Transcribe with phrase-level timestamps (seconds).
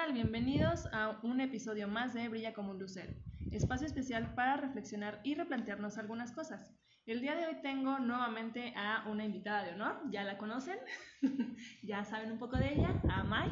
[0.00, 0.12] tal?
[0.14, 3.12] Bienvenidos a un episodio más de Brilla como un lucero,
[3.50, 6.72] espacio especial para reflexionar y replantearnos algunas cosas.
[7.06, 10.78] El día de hoy tengo nuevamente a una invitada de honor, ya la conocen,
[11.82, 13.50] ya saben un poco de ella, a Mai.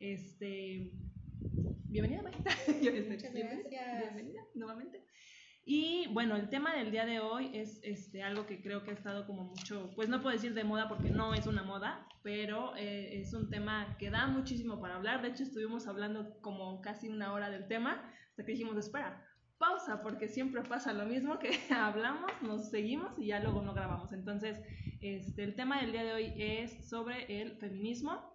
[0.00, 0.90] Este,
[1.84, 2.32] bienvenida Mai.
[3.12, 3.32] Muchas gracias.
[3.32, 5.04] Bienvenida nuevamente.
[5.66, 8.94] Y bueno, el tema del día de hoy es este, algo que creo que ha
[8.94, 12.76] estado como mucho, pues no puedo decir de moda porque no es una moda, pero
[12.76, 15.22] eh, es un tema que da muchísimo para hablar.
[15.22, 19.24] De hecho, estuvimos hablando como casi una hora del tema, hasta que dijimos, espera,
[19.56, 24.12] pausa, porque siempre pasa lo mismo, que hablamos, nos seguimos y ya luego no grabamos.
[24.12, 24.60] Entonces,
[25.00, 28.34] este, el tema del día de hoy es sobre el feminismo,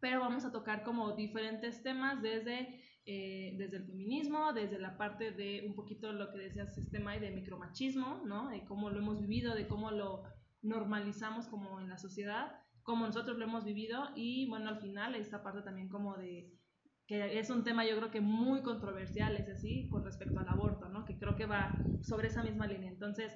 [0.00, 5.30] pero vamos a tocar como diferentes temas desde eh, desde el feminismo, desde la parte
[5.30, 8.48] de un poquito lo que decías, sistema de micromachismo, ¿no?
[8.48, 10.24] De cómo lo hemos vivido, de cómo lo
[10.60, 15.42] normalizamos como en la sociedad, cómo nosotros lo hemos vivido y bueno, al final esta
[15.42, 16.52] parte también como de
[17.06, 20.88] que es un tema yo creo que muy controversial, es así, con respecto al aborto,
[20.88, 21.04] ¿no?
[21.04, 22.90] Que creo que va sobre esa misma línea.
[22.90, 23.32] Entonces,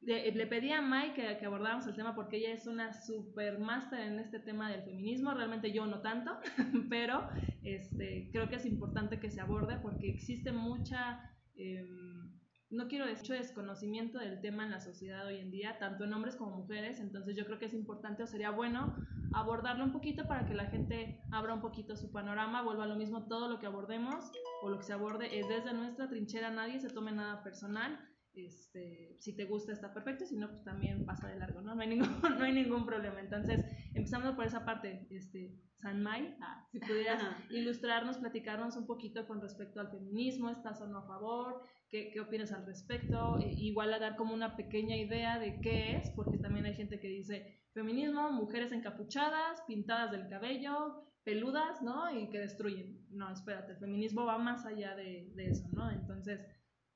[0.00, 4.18] le, pedí a Mike que, abordáramos el tema porque ella es una super máster en
[4.18, 6.38] este tema del feminismo, realmente yo no tanto,
[6.88, 7.28] pero
[7.62, 11.20] este, creo que es importante que se aborde porque existe mucha,
[11.56, 12.32] em,
[12.70, 16.36] no quiero decir desconocimiento del tema en la sociedad hoy en día, tanto en hombres
[16.36, 18.94] como mujeres, entonces yo creo que es importante o sería bueno
[19.34, 22.96] abordarlo un poquito para que la gente abra un poquito su panorama, vuelva a lo
[22.96, 24.30] mismo todo lo que abordemos
[24.62, 27.98] o lo que se aborde es desde nuestra trinchera, nadie se tome nada personal
[28.34, 31.74] este, si te gusta está perfecto, si no, pues también pasa de largo, ¿no?
[31.74, 33.20] No hay ningún, no hay ningún problema.
[33.20, 39.26] Entonces, empezando por esa parte, este, San Mai, ah, si pudieras ilustrarnos, platicarnos un poquito
[39.26, 41.62] con respecto al feminismo, ¿estás o no a favor?
[41.88, 43.38] ¿Qué, qué opinas al respecto?
[43.38, 47.00] E, igual a dar como una pequeña idea de qué es, porque también hay gente
[47.00, 52.10] que dice feminismo, mujeres encapuchadas, pintadas del cabello, peludas, ¿no?
[52.10, 53.06] Y que destruyen.
[53.10, 55.90] No, espérate, el feminismo va más allá de, de eso, ¿no?
[55.90, 56.40] Entonces,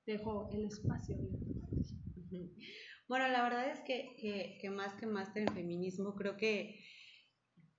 [0.07, 1.17] dejo el espacio
[3.09, 6.81] Bueno, la verdad es que, que, más que máster en feminismo, creo que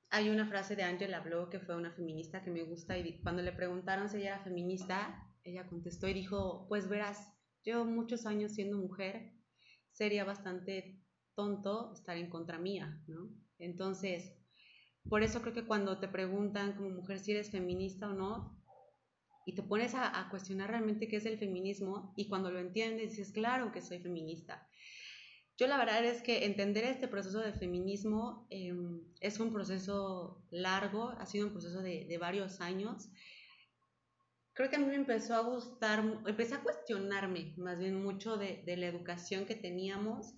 [0.10, 3.42] hay una frase de Angela Blow, que fue una feminista que me gusta, y cuando
[3.42, 8.54] le preguntaron si ella era feminista, ella contestó y dijo, pues verás, llevo muchos años
[8.54, 9.34] siendo mujer,
[9.92, 11.02] sería bastante
[11.36, 13.30] tonto estar en contra mía, ¿no?
[13.58, 14.36] Entonces,
[15.10, 18.63] por eso creo que cuando te preguntan como mujer si eres feminista o no,
[19.46, 23.32] y te pones a, cuestionar realmente qué es el feminismo y cuando lo entiendes dices,
[23.32, 24.68] claro que soy feminista.
[25.58, 31.10] Yo la verdad es que entender este proceso de feminismo em, es un proceso largo,
[31.10, 33.10] ha sido un proceso de, varios años.
[34.54, 38.64] Creo que a mí me empezó a gustar, empecé a cuestionarme más bien mucho de,
[38.66, 40.34] la educación que teníamos.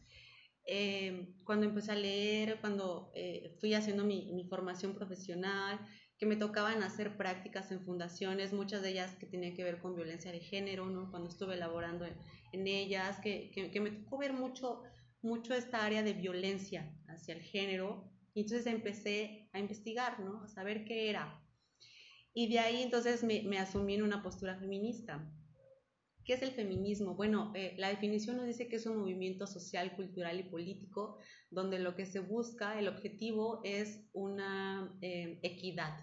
[0.66, 5.80] Em, cuando empecé a leer, cuando eh, fui haciendo mi, mi formación profesional,
[6.18, 9.96] que me tocaban hacer prácticas en fundaciones, muchas de ellas que tenían que ver con
[9.96, 11.12] violencia de género, ¿no?
[11.12, 14.82] cuando estuve elaborando en, ellas, que, que, me tocó ver mucho,
[15.22, 20.44] mucho esta área de violencia hacia el género, y entonces empecé a investigar, ¿no?
[20.44, 21.42] a saber qué era.
[22.34, 25.30] Y de ahí entonces me, me asumí en una postura feminista.
[26.26, 27.14] ¿Qué es el feminismo?
[27.14, 31.20] Bueno, eh, la definición nos dice que es un movimiento social, cultural y político
[31.52, 36.00] donde lo que se busca, el objetivo es una eh, equidad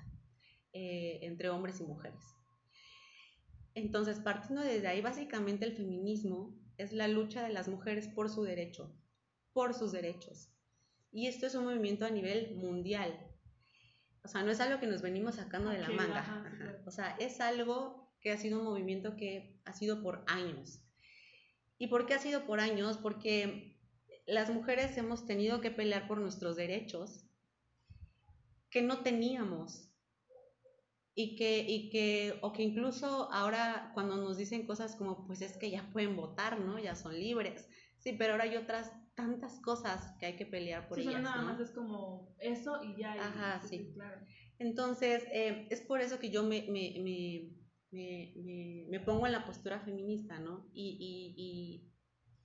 [0.72, 2.22] eh, entre hombres y mujeres.
[3.74, 8.44] Entonces, partiendo desde ahí, básicamente el feminismo es la lucha de las mujeres por su
[8.44, 8.94] derecho,
[9.52, 10.52] por sus derechos.
[11.10, 13.12] Y esto es un movimiento a nivel mundial.
[14.22, 16.80] O sea, no es algo que nos venimos sacando de la manga.
[16.86, 20.80] O sea, es algo que ha sido un movimiento que ha sido por años.
[21.78, 22.98] ¿Y por qué ha sido por años?
[22.98, 23.78] Porque
[24.26, 27.24] las mujeres hemos tenido que pelear por nuestros derechos
[28.70, 29.88] que no teníamos
[31.14, 35.58] y que, y que, o que incluso ahora cuando nos dicen cosas como, pues es
[35.58, 36.78] que ya pueden votar, ¿no?
[36.78, 37.68] Ya son libres.
[37.98, 41.22] Sí, pero ahora hay otras tantas cosas que hay que pelear por sí, ellas.
[41.22, 43.12] nada más es como eso y ya.
[43.12, 43.90] Ajá, sí.
[43.94, 44.20] Claro.
[44.58, 47.50] Entonces, eh, es por eso que yo me, me me,
[47.92, 50.68] me, pongo en la postura feminista, ¿no?
[50.72, 51.88] Y, y,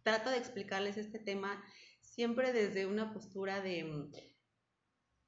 [0.04, 1.62] trato de explicarles este tema
[2.02, 4.10] siempre desde una postura de,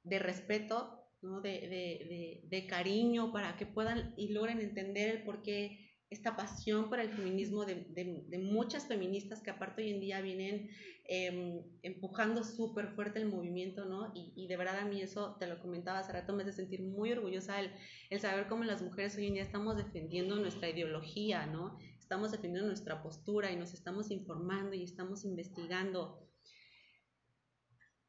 [0.04, 1.42] de respeto, ¿no?
[1.42, 6.88] de, de, de, cariño, para que puedan y logren entender el por qué esta pasión
[6.88, 10.68] por el feminismo de, de, muchas feministas que aparte hoy en día vienen
[11.04, 14.12] em, empujando súper fuerte el movimiento, ¿no?
[14.12, 16.82] Y, y, de verdad a mí eso, te lo comentaba hace rato, me hace sentir
[16.82, 17.70] muy orgullosa el,
[18.10, 21.78] el saber cómo las mujeres hoy en día estamos defendiendo nuestra ideología, ¿no?
[22.00, 26.29] Estamos defendiendo nuestra postura y nos estamos informando y estamos investigando.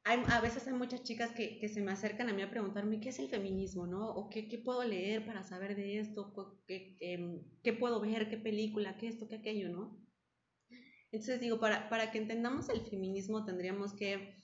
[0.04, 3.10] A veces hay muchas chicas que, que, se me acercan a mí a preguntarme qué
[3.10, 4.10] es el feminismo, ¿no?
[4.10, 6.34] O qué, qué puedo leer para saber de esto,
[6.68, 10.02] qué, qué, qué, puedo ver, qué película, qué esto, qué aquello, ¿no?
[11.12, 14.36] Entonces digo, para, para que entendamos el feminismo tendríamos que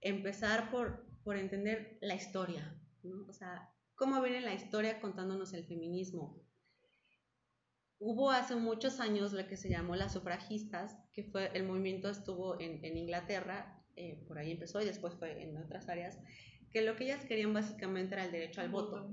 [0.00, 3.26] empezar por, por entender la historia, ¿no?
[3.28, 6.47] O sea, cómo viene la historia contándonos el feminismo.
[8.00, 12.60] Hubo hace muchos años lo que se llamó las sufragistas, que fue el movimiento estuvo
[12.60, 16.20] en, en Inglaterra eh, por ahí empezó y después fue en otras áreas,
[16.70, 19.10] que lo que ellas querían básicamente era el derecho al voto.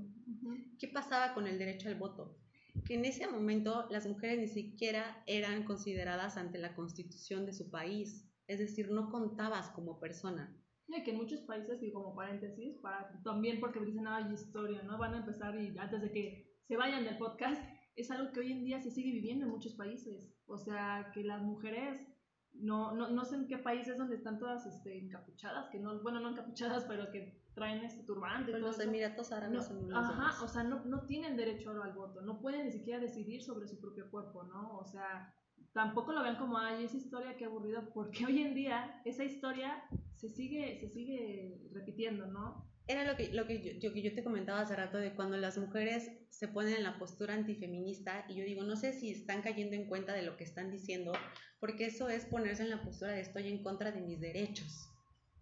[0.78, 2.38] ¿Qué pasaba con el derecho al voto?
[2.84, 7.68] Que en ese momento las mujeres ni siquiera eran consideradas ante la constitución de su
[7.68, 10.56] país, es decir, no contabas como persona.
[10.86, 14.98] Y que en muchos países, y como paréntesis, para, también porque dicen, hay historia, ¿no?
[14.98, 17.60] Van a empezar y antes de que se vayan del podcast,
[17.96, 20.30] es algo que hoy en día se sigue viviendo en muchos países.
[20.46, 22.06] O sea, que las mujeres
[22.52, 26.20] no, no, no sé en qué países donde están todas este, encapuchadas, que no, bueno,
[26.20, 28.52] no encapuchadas, pero que traen este turbante.
[28.52, 32.40] Pues los Emiratos Árabes no, Ajá, o sea, no, no tienen derecho al voto, no
[32.40, 34.76] pueden ni siquiera decidir sobre su propio cuerpo, ¿no?
[34.78, 35.34] O sea,
[35.72, 39.82] tampoco lo vean como, ay, esa historia qué aburrido, porque hoy en día esa historia
[40.14, 42.66] se sigue, se sigue repitiendo, ¿no?
[42.88, 46.46] Era lo que, lo que yo, te comentaba hace rato de cuando las mujeres se
[46.46, 50.12] ponen en la postura antifeminista y yo digo, no sé si están cayendo en cuenta
[50.12, 51.12] de lo que están diciendo,
[51.58, 54.88] porque eso es ponerse en la postura de estoy en contra de mis derechos,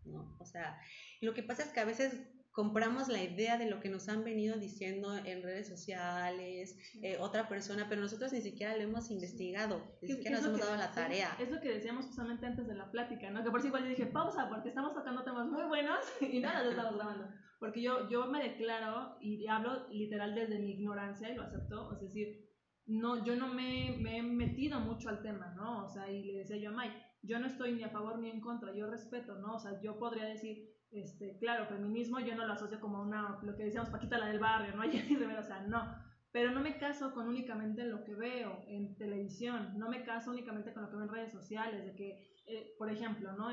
[0.06, 0.37] ¿no?
[0.41, 0.81] O sea,
[1.20, 2.19] lo que pasa es que a veces
[2.54, 7.48] compramos la idea de lo que nos han venido diciendo en redes sociales, eh, otra
[7.48, 11.36] persona, pero nosotros ni siquiera lo hemos investigado, ni siquiera nos hemos dado la tarea.
[11.40, 13.42] Es lo que decíamos justamente antes de la plática, ¿no?
[13.42, 16.62] Que por si igual yo dije pausa, porque estamos tocando temas muy buenos y nada,
[16.62, 17.28] lo estamos grabando.
[17.58, 22.00] Porque yo, yo me declaro y hablo literal desde mi ignorancia y lo acepto, es
[22.02, 22.48] decir,
[22.86, 25.86] no, yo no me, me, he metido mucho al tema, ¿no?
[25.86, 26.90] O sea, y le decía yo a May,
[27.22, 29.54] yo no estoy ni a favor ni en contra, yo respeto, ¿no?
[29.54, 33.56] O sea, yo podría decir, este, claro, feminismo yo no lo asocio como una, lo
[33.56, 34.82] que decíamos Paquita la del barrio, ¿no?
[35.38, 35.85] o sea, no.
[36.31, 40.73] Pero no me caso con únicamente lo que veo en televisión, no me caso únicamente
[40.73, 43.50] con lo que veo en redes sociales, de que, eh, por ejemplo, ¿no?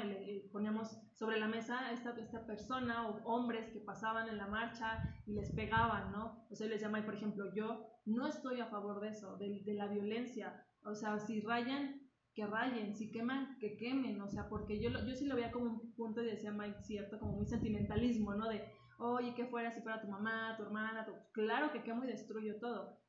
[0.52, 5.34] poníamos sobre la mesa esta, esta persona o hombres que pasaban en la marcha y
[5.34, 6.46] les pegaban, ¿no?
[6.50, 9.74] O sea, les llama, por ejemplo, yo no estoy a favor de eso, de, de
[9.76, 10.66] la violencia.
[10.84, 12.01] O sea, si rayan,
[12.34, 14.22] que rayen, si queman, que quemen.
[14.22, 17.20] O sea, porque yo, yo sí lo veía como un punto y decía Mike, cierto,
[17.20, 18.50] como muy sentimentalismo, ¿no?
[18.50, 18.64] De,
[19.00, 21.06] oye, ¿qué fuera si fuera tu mamá, tu hermana?
[21.32, 23.00] Claro que quemo y destruyo todo.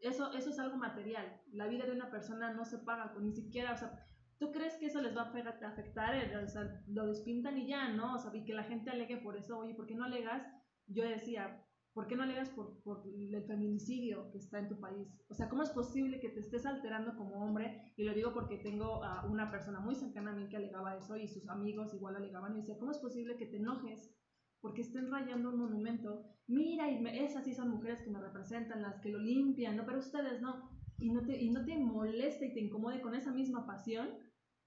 [0.00, 1.40] Eso, eso es algo material.
[1.52, 3.98] La vida de una persona no se paga con ni siquiera, o sea,
[4.38, 6.14] ¿tú crees que eso les va a afectar?
[6.44, 8.14] O sea, lo despintan y ya, ¿no?
[8.14, 10.46] O sea, y que la gente alegue por eso, oye, ¿por qué no alegas?
[10.86, 11.64] Yo decía,
[11.98, 15.08] ¿Por qué no alegas por, por, el feminicidio que está en tu país?
[15.28, 17.92] O sea, ¿cómo es posible que te estés alterando como hombre?
[17.96, 21.16] Y lo digo porque tengo a una persona muy cercana a mí que alegaba eso
[21.16, 24.14] y sus amigos igual alegaban y decía, ¿cómo es posible que te enojes
[24.60, 26.24] porque estén rayando un monumento?
[26.46, 29.84] Mira, y esas sí son mujeres que me representan, las que lo limpian, ¿no?
[29.84, 30.70] Pero ustedes no.
[30.98, 34.08] Y no te, y no te moleste y te incomode con esa misma pasión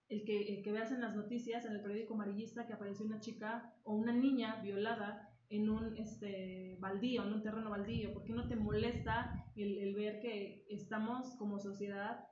[0.10, 3.22] el que, el que veas en las noticias, en el periódico amarillista, que apareció una
[3.22, 8.14] chica o una niña violada en un este, baldío, en un terreno baldío?
[8.14, 12.26] ¿Por qué no te molesta el, el, ver que estamos como sociedad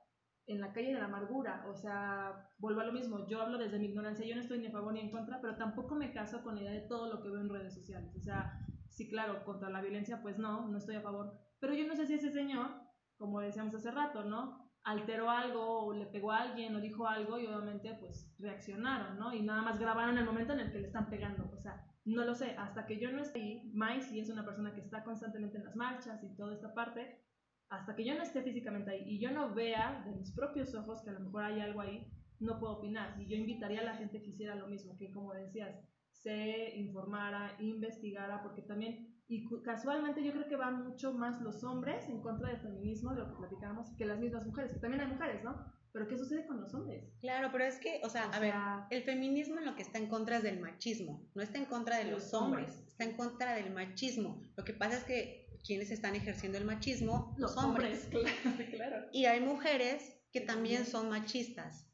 [0.46, 1.66] en la calle de la amargura?
[1.68, 4.68] O sea, vuelvo a lo mismo, yo hablo desde mi ignorancia, yo no estoy ni
[4.68, 7.22] a favor ni en contra, pero tampoco me caso con la idea de todo lo
[7.22, 8.16] que veo en redes sociales.
[8.16, 11.38] O sea, sí, claro, contra la violencia, pues no, no estoy a favor.
[11.60, 12.70] Pero yo no sé si ese señor,
[13.18, 14.70] como decíamos hace rato, ¿no?
[14.82, 19.34] Alteró algo o le pegó a alguien o dijo algo y obviamente pues reaccionaron, ¿no?
[19.34, 21.50] Y nada más grabaron el momento en el que le están pegando.
[21.52, 24.44] O sea, no lo sé, hasta que yo no esté ahí, Mai sí es una
[24.44, 27.22] persona que está constantemente en las marchas y toda esta parte,
[27.68, 31.02] hasta que yo no esté físicamente ahí y yo no vea de mis propios ojos
[31.02, 33.20] que a lo mejor hay algo ahí, no puedo opinar.
[33.20, 35.78] Y yo invitaría a la gente que hiciera lo mismo, que como decías,
[36.10, 42.08] se informara, investigara, porque también, y casualmente yo creo que van mucho más los hombres
[42.08, 45.08] en contra del feminismo, de lo que platicábamos, que las mismas mujeres, que también hay
[45.08, 45.79] mujeres, ¿no?
[45.92, 47.04] Pero ¿qué sucede con los hombres?
[47.20, 48.54] Claro, pero es que, o sea, a ver,
[48.90, 51.98] el feminismo en lo que está en contra es del machismo, no está en contra
[51.98, 54.42] de los, hombres, está en contra del machismo.
[54.56, 58.08] Lo que pasa es que quienes están ejerciendo el machismo, los, hombres.
[58.70, 61.86] Claro, Y hay mujeres que también son machistas.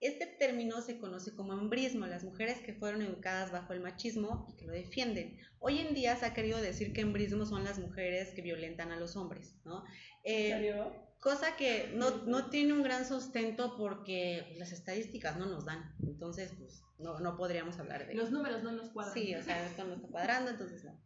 [0.00, 4.56] Este término se conoce como embrismo, las mujeres que fueron educadas bajo el machismo y
[4.56, 5.38] que lo defienden.
[5.58, 9.00] Hoy en día se ha querido decir que embrismo son las mujeres que violentan a
[9.00, 9.84] los hombres, ¿no?
[10.22, 11.05] Eh, ¿En serio?
[11.26, 16.52] Cosa que no, no, tiene un gran sustento porque las estadísticas no nos dan, entonces
[16.56, 18.14] pues no, no podríamos hablar de...
[18.14, 19.12] Los números no nos cuadran.
[19.12, 20.96] Sí, o sea, esto no está cuadrando, entonces no.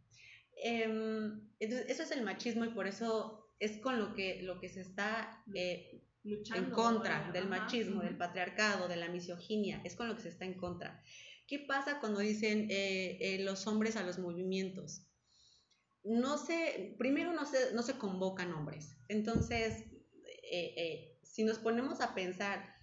[0.57, 4.69] Em, entonces, eso es el machismo y por eso es con lo que, lo que
[4.69, 10.07] se está eh, Luchando, en contra del machismo, del patriarcado, de la misoginia, es con
[10.07, 11.01] lo que se está en contra.
[11.47, 15.07] ¿Qué pasa cuando dicen eh, eh, los hombres a los movimientos?
[16.03, 18.97] No se, primero no se, no se convocan hombres.
[19.07, 19.90] Entonces,
[20.51, 22.75] eh, si nos ponemos a pensar,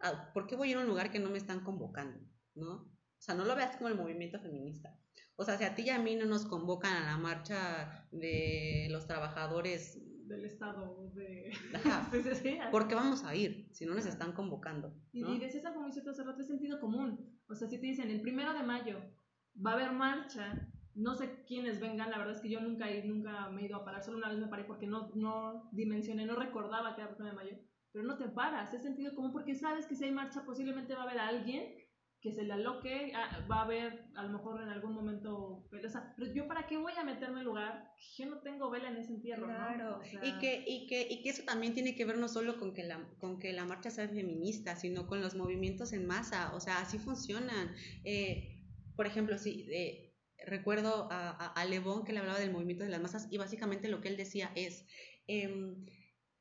[0.00, 2.18] ah, ¿por qué voy a ir a un lugar que no me están convocando?
[2.54, 2.72] ¿No?
[2.72, 4.98] O sea, no lo veas como el movimiento feminista.
[5.36, 8.88] O sea, si a ti y a mí no nos convocan a la marcha de
[8.90, 11.50] los trabajadores del Estado, de...
[12.70, 14.94] ¿Por qué vamos a ir si no nos están convocando?
[15.12, 17.38] Y, y decías algo muy cierto hace rato, es sentido común.
[17.48, 19.00] O sea, si te dicen, el primero de mayo
[19.64, 20.68] va a haber marcha,
[21.00, 23.84] no sé quiénes vengan, la verdad es que yo nunca, nunca me he ido a
[23.84, 27.16] parar, solo una vez me paré porque no, no dimensioné, no recordaba que era el
[27.16, 27.58] primero de mayo,
[27.92, 31.00] pero no te paras, es sentido común porque sabes que si hay marcha posiblemente va
[31.00, 31.74] a haber alguien
[32.20, 35.88] que se le aloque, ah, va a haber a lo mejor en algún momento, pero,
[36.18, 39.14] pero yo para qué voy a meterme en lugar, yo no tengo vela en ese
[39.14, 40.02] entierro, claro.
[40.22, 42.84] y, que, y, que, y que eso también tiene que ver no solo con que,
[42.84, 46.82] la, con que la marcha sea feminista, sino con los movimientos en masa, o sea,
[46.82, 47.74] así funcionan.
[48.04, 48.66] Eh,
[48.96, 50.09] por ejemplo, si eh,
[50.46, 54.00] recuerdo a, a, a que le hablaba del movimiento de las masas y básicamente lo
[54.00, 54.86] que él decía es...
[55.26, 55.74] Eh,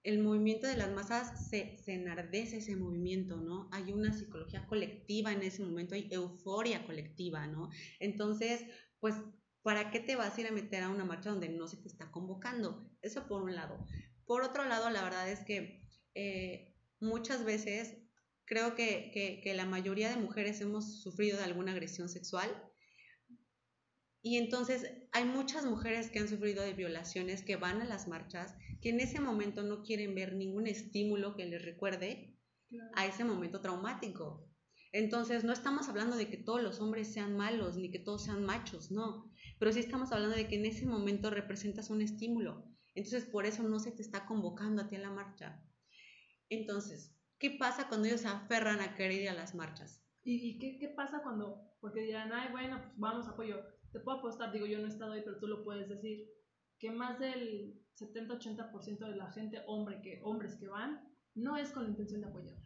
[0.03, 3.69] el movimiento de las masas se, se, enardece ese movimiento, ¿no?
[3.71, 7.69] Hay una psicología colectiva en ese momento, hay euforia colectiva, ¿no?
[7.99, 8.65] Entonces,
[8.99, 9.15] pues,
[9.61, 11.89] ¿para qué te vas a ir a meter a una marcha donde no se te
[11.89, 12.89] está convocando?
[13.01, 13.85] Eso por un lado.
[14.25, 15.83] Por otro lado, la verdad es que
[16.15, 17.97] eh, muchas veces
[18.45, 19.11] creo que,
[19.43, 22.49] que la mayoría de mujeres hemos sufrido de alguna agresión sexual
[24.21, 28.55] y entonces hay muchas mujeres que han sufrido de violaciones que van a las marchas,
[28.81, 32.37] que en ese momento no quieren ver ningún estímulo que les recuerde
[32.95, 34.45] a ese momento traumático.
[34.91, 38.43] Entonces no estamos hablando de que todos los hombres sean malos ni que todos sean
[38.43, 42.65] machos, no, pero sí estamos hablando de que en ese momento representas un estímulo.
[42.95, 45.63] Entonces por eso no se te está convocando a ti a la marcha.
[46.49, 50.03] Entonces, ¿qué pasa cuando ellos se aferran a querer ir a las marchas?
[50.23, 54.51] ¿Y, qué, qué, pasa cuando, porque dirán, ay, bueno, pues vamos, apoyo, te puedo apostar,
[54.51, 56.27] digo, yo no he estado ahí, pero tú lo puedes decir,
[56.77, 61.01] que más del 70-80% de la gente, hombre que, hombres que van,
[61.35, 62.57] no es con la intención de apoyar.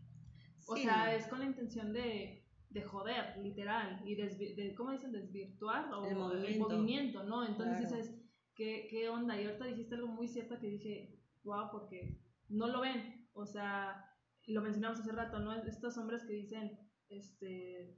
[0.67, 5.11] O sea, es con la intención de, de joder, literal, y de, ¿cómo dicen?
[5.11, 7.45] Desvirtuar o el movimiento, ¿no?
[7.45, 8.15] Entonces dices,
[8.55, 9.39] ¿qué, ¿qué onda?
[9.39, 13.27] Y ahorita dijiste algo muy cierto que dije, wow, porque no lo ven.
[13.33, 14.09] O sea,
[14.47, 15.53] lo mencionamos hace rato, ¿no?
[15.53, 17.97] Estos hombres que dicen, este,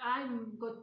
[0.00, 0.24] ay,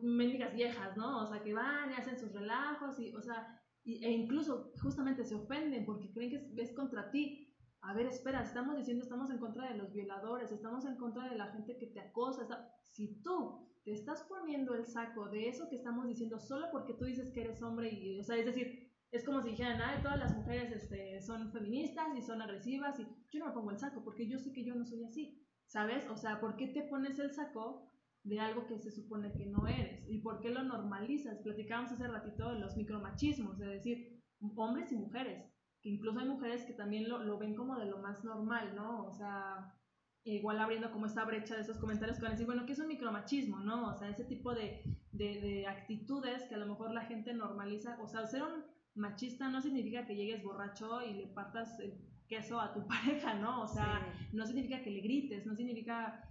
[0.02, 1.24] mendigas viejas, ¿no?
[1.24, 5.36] O sea, que van y hacen sus relajos y, o sea, e incluso justamente se
[5.36, 7.48] ofenden porque creen que es, contra ti.
[7.82, 11.36] A ver, espera, estamos diciendo, estamos en contra de los violadores, estamos en contra de
[11.36, 12.48] la gente que te acosa.
[12.84, 17.06] Si tú te estás poniendo el saco de eso que estamos diciendo solo porque tú
[17.06, 20.20] dices que eres hombre y, o sea, es decir, es como si dijeran, ay, todas
[20.20, 24.04] las mujeres este, son feministas y son agresivas y yo no me pongo el saco
[24.04, 26.08] porque yo sé que yo no soy así, ¿sabes?
[26.10, 27.91] O sea, ¿por qué te pones el saco
[28.24, 30.06] de algo que se supone que no eres.
[30.10, 31.40] ¿Y por qué lo normalizas?
[31.40, 34.22] Platicábamos hace ratito de los micromachismos, es decir,
[34.56, 35.44] hombres y mujeres,
[35.82, 39.06] que incluso hay mujeres que también lo, lo ven como de lo más normal, ¿no?
[39.06, 39.76] O sea,
[40.24, 42.80] igual abriendo como esa brecha de esos comentarios que van a decir, bueno, ¿qué es
[42.80, 43.88] un micromachismo, no?
[43.90, 47.98] O sea, ese tipo de, de, de actitudes que a lo mejor la gente normaliza,
[48.02, 48.64] o sea, ser un
[48.94, 51.98] machista no significa que llegues borracho y le partas el
[52.28, 53.64] queso a tu pareja, ¿no?
[53.64, 56.30] O sea, no significa que le grites, no significa,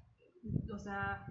[0.72, 1.26] o sea,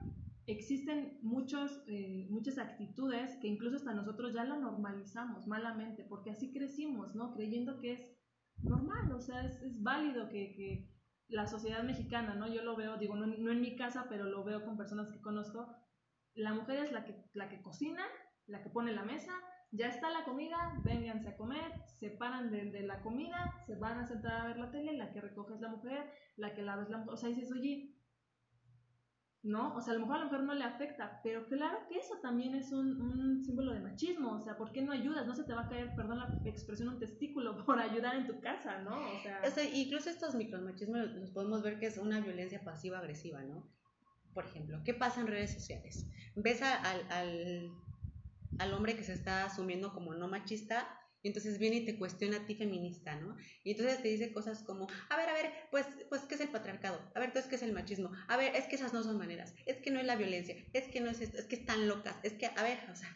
[0.51, 6.51] existen muchos, eh, muchas actitudes que incluso hasta nosotros ya la normalizamos malamente, porque así
[6.51, 7.33] crecimos, ¿no?
[7.33, 10.89] Creyendo que es normal, o sea, es, es válido que, que,
[11.27, 12.51] la sociedad mexicana, ¿no?
[12.51, 15.21] Yo lo veo, digo, no, no, en mi casa, pero lo veo con personas que
[15.21, 15.67] conozco,
[16.33, 18.03] la mujer es la que, la que cocina,
[18.47, 19.33] la que pone la mesa,
[19.71, 23.99] ya está la comida, vénganse a comer, se paran de, de, la comida, se van
[23.99, 26.81] a sentar a ver la tele, la que recoge es la mujer, la que lava
[26.81, 27.98] es la mujer, o sea, dices, oye,
[29.41, 29.75] ¿no?
[29.75, 32.15] O sea, a lo mejor a la mujer no le afecta, pero claro que eso
[32.21, 35.25] también es un, un, símbolo de machismo, o sea, ¿por qué no ayudas?
[35.25, 38.39] No se te va a caer, perdón la expresión, un testículo por ayudar en tu
[38.41, 38.97] casa, ¿no?
[38.97, 43.41] O sea, o sea incluso estos micromachismos los podemos ver que es una violencia pasiva-agresiva,
[43.43, 43.65] ¿no?
[44.33, 46.05] Por ejemplo, ¿qué pasa en redes sociales?
[46.35, 47.71] Ves al, al,
[48.59, 50.87] al hombre que se está asumiendo como no machista
[51.21, 53.35] y entonces viene y te cuestiona a ti feminista, ¿no?
[53.63, 56.49] Y entonces te dice cosas como, a ver, a ver, pues, pues, ¿qué es el
[56.49, 56.99] patriarcado?
[57.15, 58.11] A ver, entonces, ¿qué es el machismo?
[58.27, 60.87] A ver, es que esas no son maneras, es que no es la violencia, es
[60.87, 63.15] que no es esto, es que están locas, es que, a ver, o sea,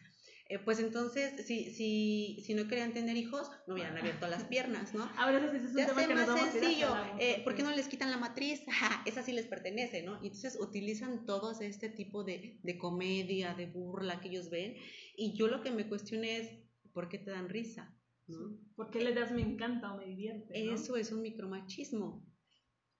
[0.49, 4.93] eh, pues entonces, si, si, si no querían tener hijos, no hubieran abierto las piernas,
[4.93, 5.09] ¿no?
[5.17, 7.87] A ver, eso es un ya tema que más sencillo, eh, ¿por qué no les
[7.87, 8.61] quitan la matriz?
[9.05, 10.19] esa sí les pertenece, ¿no?
[10.21, 14.75] Y entonces utilizan todos este tipo de, de comedia, de burla que ellos ven,
[15.15, 16.49] y yo lo que me cuestiono es,
[16.93, 17.93] ¿por qué te dan risa?
[18.27, 18.57] ¿no?
[18.75, 20.73] ¿Por qué le das me encanta o me divierte?
[20.73, 22.25] Eso es un micromachismo.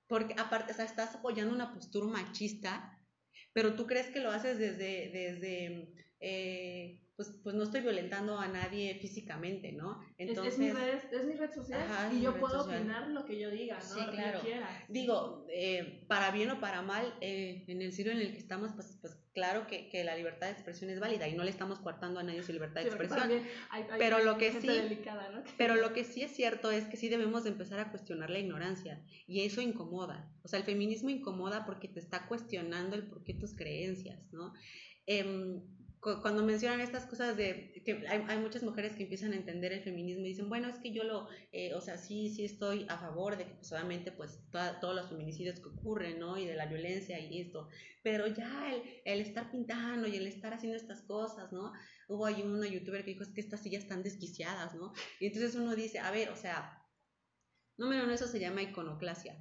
[0.08, 3.00] Porque aparte, o sea, estás apoyando una postura machista,
[3.54, 8.48] pero tú crees que lo haces desde, desde eh, pues, pues no estoy violentando a
[8.48, 10.00] nadie físicamente, ¿no?
[10.18, 13.50] Entonces, es, mi red, es mi red social y yo puedo opinar lo que yo
[13.50, 13.96] diga, ¿no?
[13.96, 14.42] Sí, lo claro.
[14.42, 14.86] Que yo quiera.
[14.90, 18.74] Digo, eh, para bien o para mal, eh, en el siglo en el que estamos,
[18.74, 21.80] pues, pues claro que, que, la libertad de expresión es válida y no le estamos
[21.80, 23.30] coartando a nadie su libertad de expresión.
[23.98, 25.44] pero lo que sí, ¿no?
[25.58, 28.40] pero lo que sí es cierto es que sí debemos de empezar a cuestionar la
[28.40, 30.32] ignorancia y eso incomoda.
[30.44, 34.54] O sea, el feminismo incomoda porque te está cuestionando el porqué tus creencias, ¿no?
[35.08, 35.62] Eh,
[36.04, 40.26] cuando mencionan estas cosas de que hay, muchas mujeres que empiezan a entender el feminismo
[40.26, 43.38] y dicen, bueno, es que yo lo, eh, o sea, sí, sí estoy a favor
[43.38, 46.38] de que pues obviamente pues todos los feminicidios que ocurren, ¿no?
[46.38, 47.70] Y de la violencia y esto,
[48.04, 51.72] pero ya el, el, estar pintando y el estar haciendo estas cosas, ¿no?
[52.10, 54.92] Hubo ahí una youtuber que dijo, es que estas sillas están desquiciadas, ¿no?
[55.22, 56.86] Y entonces uno dice, a ver, o sea,
[57.78, 59.38] número uno, eso se llama iconoclasia.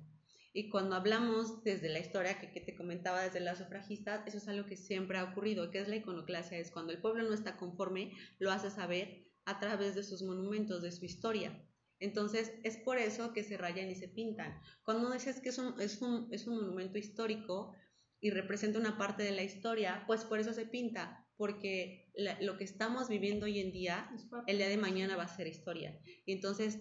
[0.55, 4.67] Y cuando hablamos desde la historia que, te comentaba desde las sufragistas, eso es algo
[4.67, 5.71] que siempre ha ocurrido.
[5.71, 6.59] ¿Qué es la iconoclasia?
[6.59, 10.83] Es cuando el pueblo no está conforme, lo hace saber a través de sus monumentos,
[10.83, 11.67] de su historia.
[12.01, 14.61] Entonces, es por eso que se rayan y se pintan.
[14.85, 17.75] Cuando dices que es un, es un, es un monumento histórico
[18.21, 22.65] y representa una parte de la historia, pues por eso se pinta, porque lo que
[22.65, 24.11] estamos viviendo hoy en día,
[24.47, 25.99] el día de mañana va a ser historia.
[26.27, 26.81] Y entonces,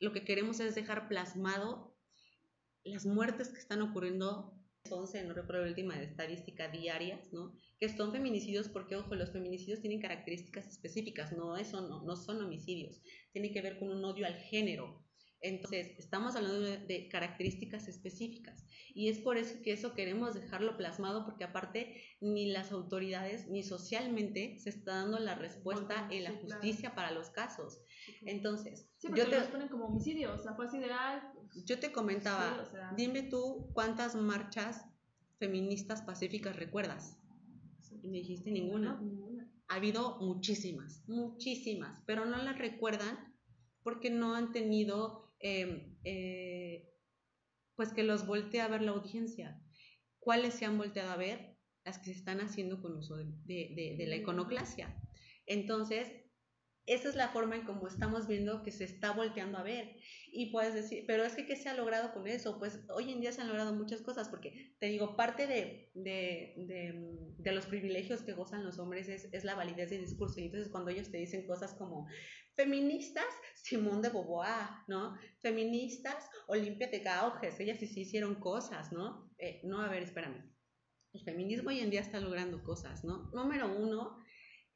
[0.00, 1.95] lo que queremos es dejar plasmado
[2.86, 4.52] las muertes que están ocurriendo,
[4.90, 7.54] 11, no recuerdo la última estadística, diarias, ¿no?
[7.78, 12.42] Que son feminicidios porque, ojo, los feminicidios tienen características específicas, no, eso no, no son
[12.42, 13.02] homicidios,
[13.32, 15.05] tiene que ver con un odio al género.
[15.40, 21.24] Entonces, estamos hablando de, características específicas y es por eso que eso queremos dejarlo plasmado
[21.24, 26.94] porque aparte ni las autoridades ni socialmente se está dando la respuesta en la justicia
[26.94, 27.80] para los casos.
[28.22, 30.88] Entonces, yo te ponen como homicidio, o sea, fue así de,
[31.64, 34.84] yo te comentaba, dime tú cuántas marchas
[35.38, 37.18] feministas pacíficas recuerdas.
[38.02, 39.00] Y me dijiste ninguna.
[39.68, 43.34] Ha habido muchísimas, muchísimas, pero no las recuerdan
[43.82, 46.88] porque no han tenido, em, eh,
[47.74, 49.60] pues que los voltee a ver la audiencia.
[50.18, 51.56] ¿Cuáles se han volteado a ver?
[51.84, 55.00] Las que se están haciendo con uso de, de la iconoclasia.
[55.46, 56.10] Entonces,
[56.86, 59.96] esa es la forma en cómo estamos viendo que se está volteando a ver.
[60.30, 62.58] Y puedes decir, pero es que ¿qué se ha logrado con eso?
[62.60, 66.54] Pues hoy en día se han logrado muchas cosas, porque te digo, parte de, de,
[66.56, 70.38] de, de los privilegios que gozan los hombres es, es, la validez del discurso.
[70.38, 72.06] Y entonces cuando ellos te dicen cosas como,
[72.56, 75.16] feministas, Simón de Beauvoir, ¿no?
[75.40, 79.30] Feministas, Olimpia de Gauges, ellas sí, sí hicieron cosas, ¿no?
[79.38, 80.52] Eh, no, a ver, espérame.
[81.12, 83.30] El feminismo hoy en día está logrando cosas, ¿no?
[83.32, 84.18] Número uno,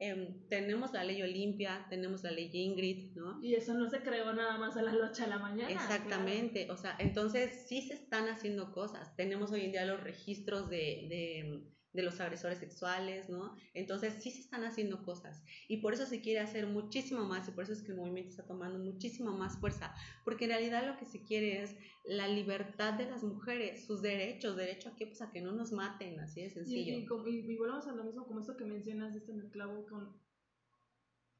[0.03, 3.39] Em, tenemos la ley Olimpia, tenemos la ley Ingrid, ¿no?
[3.43, 5.69] Y eso no se creó nada más a las 8 de la mañana.
[5.69, 9.15] Exactamente, o sea, entonces sí se están haciendo cosas.
[9.15, 13.55] Tenemos hoy en día los registros de de los agresores sexuales, ¿no?
[13.73, 17.51] Entonces sí se están haciendo cosas y por eso se quiere hacer muchísimo más y
[17.51, 20.97] por eso es que el movimiento está tomando muchísimo más fuerza, porque en realidad lo
[20.97, 21.75] que se quiere es
[22.05, 25.71] la libertad de las mujeres, sus derechos, derecho a que, pues, a que no nos
[25.71, 26.93] maten, así de sencillo.
[26.93, 30.17] Y, y, volvemos a lo mismo como esto que mencionas, este en el clavo, con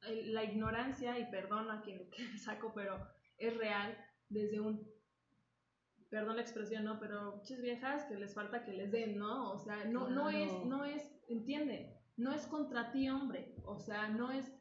[0.02, 2.08] la ignorancia, y perdón a quien
[2.44, 3.96] saco, pero es real
[4.28, 4.91] desde un
[6.12, 7.00] perdón la expresión, ¿no?
[7.00, 9.50] Pero muchas viejas que les falta que les den, ¿no?
[9.50, 14.08] O sea, no, no es, no es, entiende, no es contra ti, hombre, o sea,
[14.08, 14.52] no es,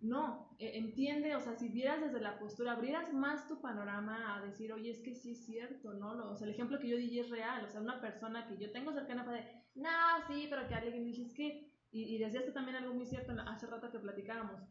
[0.00, 4.46] no, e, entiende, o sea, si vieras desde la postura, abrieras más tu panorama a
[4.46, 6.30] decir, oye, es que sí es cierto, ¿no?
[6.30, 8.72] O sea, el ejemplo que yo di es real, o sea, una persona que yo
[8.72, 9.90] tengo cercana para de, no,
[10.28, 13.34] sí, pero que alguien me dice, es que, y, y decías también algo muy cierto
[13.46, 14.62] hace rato que platicábamos,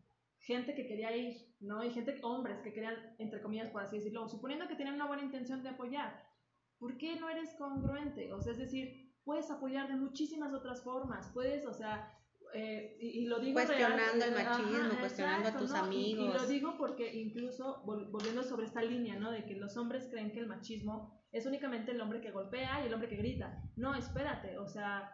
[0.46, 1.84] gente que quería ir, ¿no?
[1.84, 5.24] Y gente, hombres que querían, entre comillas, por así decirlo, suponiendo que tienen una buena
[5.24, 6.24] intención de apoyar,
[6.78, 8.32] ¿por qué no eres congruente?
[8.32, 12.12] O sea, es decir, puedes apoyar de muchísimas otras formas, puedes, o sea,
[12.54, 16.36] eh, y, lo digo cuestionando el machismo, cuestionando a tus amigos.
[16.36, 19.32] Y, lo digo porque incluso volviendo sobre esta línea, ¿no?
[19.32, 22.88] De que los hombres creen que el machismo es únicamente el hombre que golpea y
[22.88, 23.62] el hombre que grita.
[23.76, 25.12] No, espérate, o sea,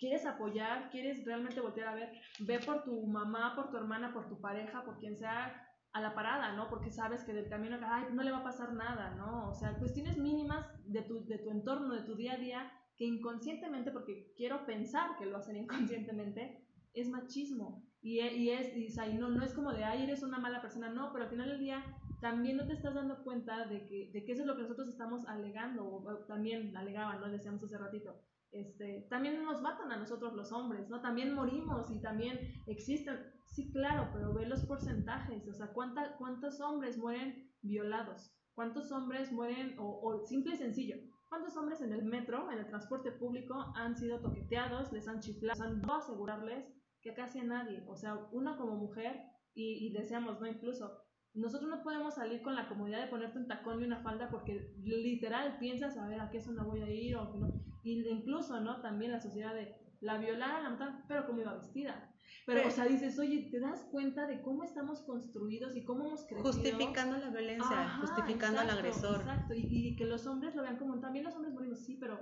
[0.00, 2.10] quieres apoyar, quieres realmente voltear a ver,
[2.40, 6.14] ve por tu mamá, por tu hermana, por tu pareja, por quien sea a la
[6.14, 6.68] parada, ¿no?
[6.70, 9.50] Porque sabes que del camino, ay, no le va a pasar nada, ¿no?
[9.50, 13.04] O sea, cuestiones mínimas de tu, de tu entorno, de tu día a día, que
[13.04, 17.84] inconscientemente, porque quiero pensar que lo hacen inconscientemente, es machismo.
[18.02, 21.12] Y, y es, y, no, no es como de, ay, eres una mala persona, no,
[21.12, 21.84] pero al final del día
[22.22, 24.88] también no te estás dando cuenta de que, de que eso es lo que nosotros
[24.88, 27.28] estamos alegando, o también alegaban, ¿no?
[27.28, 31.00] Decíamos hace ratito este, también nos matan a nosotros los hombres, ¿no?
[31.00, 36.98] También morimos y también existen, sí, claro, pero ve los porcentajes, o sea, ¿cuántos hombres
[36.98, 38.34] mueren violados?
[38.54, 40.96] ¿Cuántos hombres mueren, o, simple y sencillo,
[41.28, 45.62] ¿Cuántos hombres en el metro, en el transporte público, han sido toqueteados, les han chiflado?
[45.62, 46.66] Han a asegurarles
[47.00, 50.46] que casi nadie, o sea, una como mujer, y, deseamos, ¿no?
[50.48, 50.90] Incluso,
[51.34, 54.74] nosotros no podemos salir con la comodidad de ponerte un tacón y una falda porque
[54.82, 57.59] literal piensas, a ver, a qué zona voy a ir o no.
[57.82, 58.80] Y incluso, ¿no?
[58.80, 62.10] También la sociedad de la violar, la mataron, pero cómo iba vestida.
[62.46, 66.24] Pero, o sea, dices, oye, ¿te das cuenta de cómo estamos construidos y cómo hemos
[66.24, 66.52] crecido?
[66.52, 69.16] Justificando la violencia, justificando al agresor.
[69.16, 72.18] Exacto, y, y, que los hombres lo vean como, también los hombres morimos, sí, pero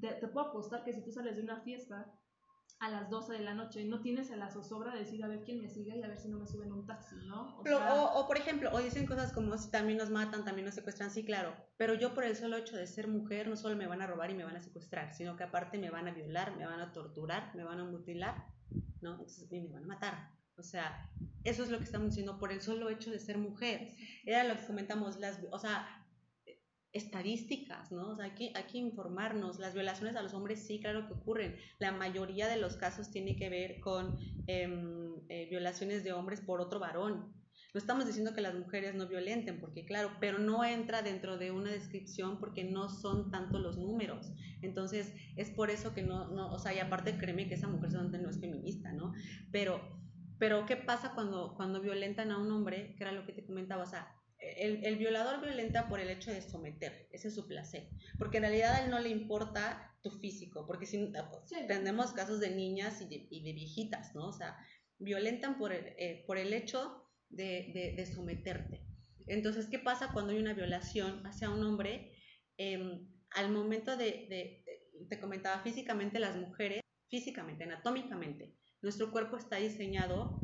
[0.00, 2.12] te, te, puedo apostar que si tú sales de una fiesta
[2.82, 5.62] a las 12 de la noche no tienes la zozobra de decir a ver quién
[5.62, 7.56] me sigue y a ver si no me suben un taxi, ¿no?
[7.58, 7.94] O, sea...
[7.94, 11.12] o, o, por ejemplo, o dicen cosas como si también nos matan, también nos secuestran,
[11.12, 14.02] sí, claro, pero yo por el solo hecho de ser mujer no solo me van
[14.02, 16.66] a robar y me van a secuestrar, sino que aparte me van a violar, me
[16.66, 18.48] van a torturar, me van a mutilar,
[19.00, 19.12] ¿no?
[19.12, 20.32] Entonces me van a matar.
[20.56, 21.08] O sea,
[21.44, 23.94] eso es lo que estamos diciendo por el solo hecho de ser mujer.
[24.24, 26.01] Era lo que comentamos, las, o sea,
[26.92, 28.10] estadísticas, ¿no?
[28.10, 29.58] O sea, hay que, hay que informarnos.
[29.58, 31.56] Las violaciones a los hombres sí, claro que ocurren.
[31.78, 34.68] La mayoría de los casos tiene que ver con eh,
[35.28, 37.32] eh, violaciones de hombres por otro varón.
[37.74, 41.50] No estamos diciendo que las mujeres no violenten, porque claro, pero no entra dentro de
[41.50, 44.30] una descripción porque no son tanto los números.
[44.60, 47.92] Entonces, es por eso que no, no o sea, y aparte créeme que esa mujer
[47.92, 49.14] no es feminista, ¿no?
[49.50, 49.80] Pero,
[50.38, 52.94] pero ¿qué pasa cuando, cuando violentan a un hombre?
[52.96, 56.30] Que era lo que te comentaba, o sea, el, el, violador violenta por el hecho
[56.30, 60.10] de someter, ese es su placer, porque en realidad a él no le importa tu
[60.10, 61.12] físico, porque si,
[61.44, 61.56] sí.
[61.68, 64.28] tenemos casos de niñas y de, y de, viejitas, ¿no?
[64.28, 64.56] O sea,
[64.98, 68.84] violentan por el, eh, por el hecho de, de, de, someterte.
[69.26, 72.12] Entonces, ¿qué pasa cuando hay una violación hacia un hombre?
[72.58, 73.00] Eh,
[73.30, 74.64] al momento de,
[75.08, 80.40] te comentaba físicamente, las mujeres, físicamente, anatómicamente, nuestro cuerpo está diseñado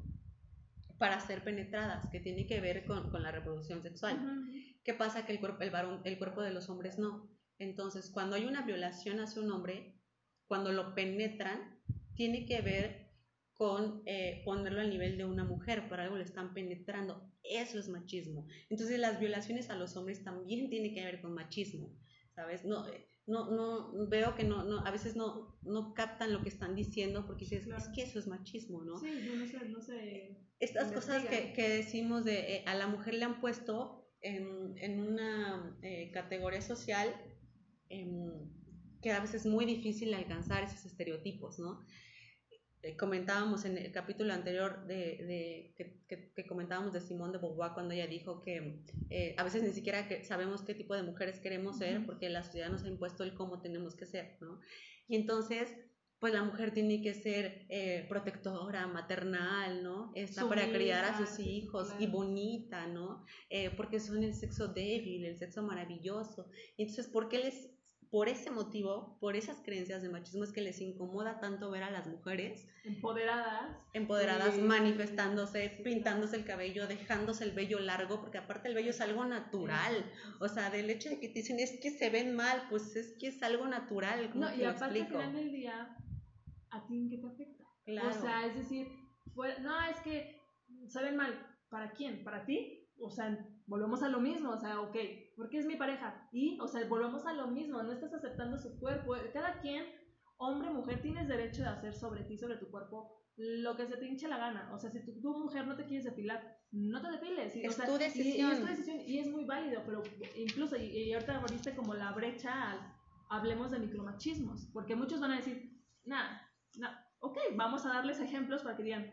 [0.99, 4.17] para ser penetradas, que tiene que ver con, con la reproducción sexual.
[4.17, 4.79] Uh -huh.
[4.83, 5.25] ¿Qué pasa?
[5.25, 7.31] Que el cuerpo, el, varón, el cuerpo de los hombres no.
[7.59, 9.95] Entonces, cuando hay una violación hacia un hombre,
[10.47, 11.81] cuando lo penetran,
[12.15, 13.09] tiene que ver
[13.53, 17.31] con eh, ponerlo al nivel de una mujer, por algo lo están penetrando.
[17.43, 18.47] Eso es machismo.
[18.71, 21.95] Entonces, las violaciones a los hombres también tienen que ver con machismo,
[22.35, 22.65] ¿sabes?
[22.65, 22.87] No,
[23.29, 27.27] no, no veo que no, no, a veces no, no captan lo que están diciendo
[27.27, 27.83] porque dices, claro.
[27.83, 28.99] es que eso es machismo, ¿no?
[28.99, 30.39] Sí, no, no sé, no sé.
[30.59, 35.01] Estas cosas que, que, decimos de eh, a la mujer le han puesto en, en
[35.01, 37.15] una eh, categoría social
[37.91, 38.07] eh,
[39.01, 41.81] que a veces es muy difícil alcanzar esos estereotipos, ¿no?
[42.83, 47.39] Eh, comentábamos en el capítulo anterior de, de que, que, que, comentábamos de Simone de
[47.39, 51.03] Beauvoir cuando ella dijo que eh, a veces ni siquiera que sabemos qué tipo de
[51.03, 54.61] mujeres queremos ser porque la sociedad nos ha impuesto el cómo tenemos que ser, ¿no?
[55.09, 55.75] Y entonces,
[56.21, 60.13] pues la mujer tiene que ser eh, protectora, maternal, ¿no?
[60.15, 62.05] Está para criar a sus hijos claro.
[62.05, 63.25] y bonita, ¿no?
[63.51, 66.49] Eh, porque son el sexo débil, el sexo maravilloso.
[66.77, 67.78] Entonces, ¿por qué les
[68.11, 71.91] por ese motivo, por esas creencias de machismo es que les incomoda tanto ver a
[71.91, 74.63] las mujeres empoderadas, empoderadas, sí.
[74.63, 80.11] manifestándose, pintándose el cabello, dejándose el vello largo, porque aparte el vello es algo natural,
[80.41, 83.15] o sea, del hecho de que te dicen es que se ven mal, pues es
[83.19, 85.97] que es algo natural, no, y aparte al final del día,
[86.71, 87.65] ¿a ti en qué te afecta?
[87.85, 88.09] Claro.
[88.09, 88.89] O sea, es decir,
[89.61, 90.41] no, es que
[90.87, 91.35] se ven mal,
[91.69, 92.25] ¿para quién?
[92.25, 92.89] ¿Para ti?
[93.01, 94.97] O sea, volvemos a lo mismo, o sea, ok,
[95.37, 96.29] porque es mi pareja.
[96.33, 99.15] Y, o sea, volvemos a lo mismo, no estás aceptando su cuerpo.
[99.33, 99.85] Cada quien,
[100.39, 104.07] hombre, mujer, tienes derecho de hacer sobre ti, sobre tu cuerpo, lo que se te
[104.07, 104.73] hinche la gana.
[104.75, 107.55] O sea, si tu, tu mujer no te quieres depilar, no te depiles.
[107.55, 108.51] Y, es o sea, tu decisión.
[108.51, 110.03] Y, y, es tu decisión y es muy válido, pero
[110.37, 115.33] incluso, y, y ahorita abriste como la brecha al, hablemos de micromachismos, porque muchos van
[115.33, 116.43] a decir, nada,
[116.77, 119.11] nada, ok, vamos a darles ejemplos para que digan,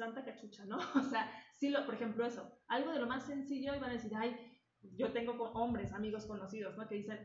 [0.00, 0.78] santa cachucha, ¿no?
[0.94, 3.94] O sea, sí, lo, por ejemplo, eso, algo de lo más sencillo, y van a
[3.94, 4.34] decir, ay,
[4.96, 6.88] yo tengo hombres, amigos conocidos, ¿no?
[6.88, 7.18] Que dicen,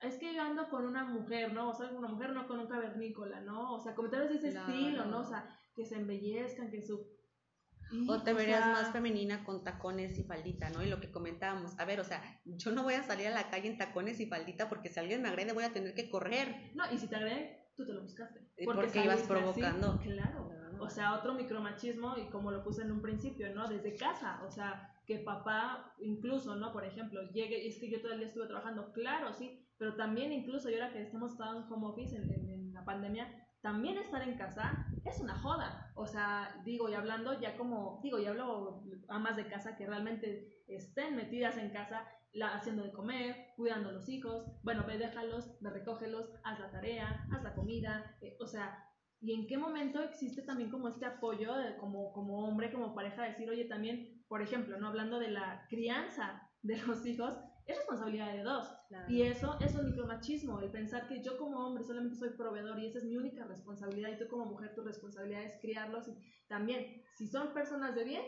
[0.00, 1.70] es que yo ando con una mujer, ¿no?
[1.70, 3.74] O sea, una mujer no con un cavernícola, ¿no?
[3.74, 4.72] O sea, comentarios de ese claro.
[4.72, 5.20] estilo, ¿no?
[5.20, 7.14] O sea, que se embellezcan, que su...
[8.08, 8.72] O te o verías sea...
[8.72, 10.82] más femenina con tacones y faldita, ¿no?
[10.82, 13.50] Y lo que comentábamos, a ver, o sea, yo no voy a salir a la
[13.50, 16.72] calle en tacones y faldita porque si alguien me agrede voy a tener que correr.
[16.74, 18.40] No, y si te agrede, tú te lo buscaste.
[18.64, 19.92] Porque, porque ibas provocando.
[19.92, 20.63] Así, claro.
[20.84, 23.66] O sea, otro micromachismo y como lo puse en un principio, ¿no?
[23.68, 26.72] Desde casa, o sea, que papá incluso, ¿no?
[26.72, 30.30] Por ejemplo, llegue, es que yo todo el día estuve trabajando, claro, sí, pero también
[30.32, 33.28] incluso y ahora que estamos estado en home office, en, la pandemia,
[33.62, 35.92] también estar en casa es una joda.
[35.94, 40.62] O sea, digo, y hablando ya como, digo, y hablo amas de casa que realmente
[40.66, 45.56] estén metidas en casa, la, haciendo de comer, cuidando a los hijos, bueno, ve, déjalos,
[45.60, 48.84] ve, recógelos, haz la tarea, haz la comida, eh, o sea,
[49.24, 53.22] y en qué momento existe también como este apoyo de, como, como hombre, como pareja,
[53.22, 57.34] decir, oye, también, por ejemplo, no hablando de la crianza de los hijos,
[57.64, 58.68] es responsabilidad de dos.
[59.08, 62.86] Y eso, eso es micromachismo, el pensar que yo como hombre solamente soy proveedor y
[62.86, 66.06] esa es mi única responsabilidad y tú como mujer tu responsabilidad es criarlos.
[66.06, 68.22] Y también, si son personas de bien,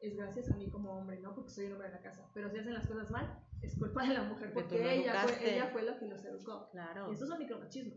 [0.00, 1.34] es gracias a mí como hombre, ¿no?
[1.34, 2.30] Porque soy un hombre de la casa.
[2.34, 5.66] Pero si hacen las cosas mal, es culpa de la mujer porque, ella, fue, ella
[5.68, 6.68] fue la que los educó.
[6.70, 7.10] Claro.
[7.10, 7.94] Y eso es un micromachismo.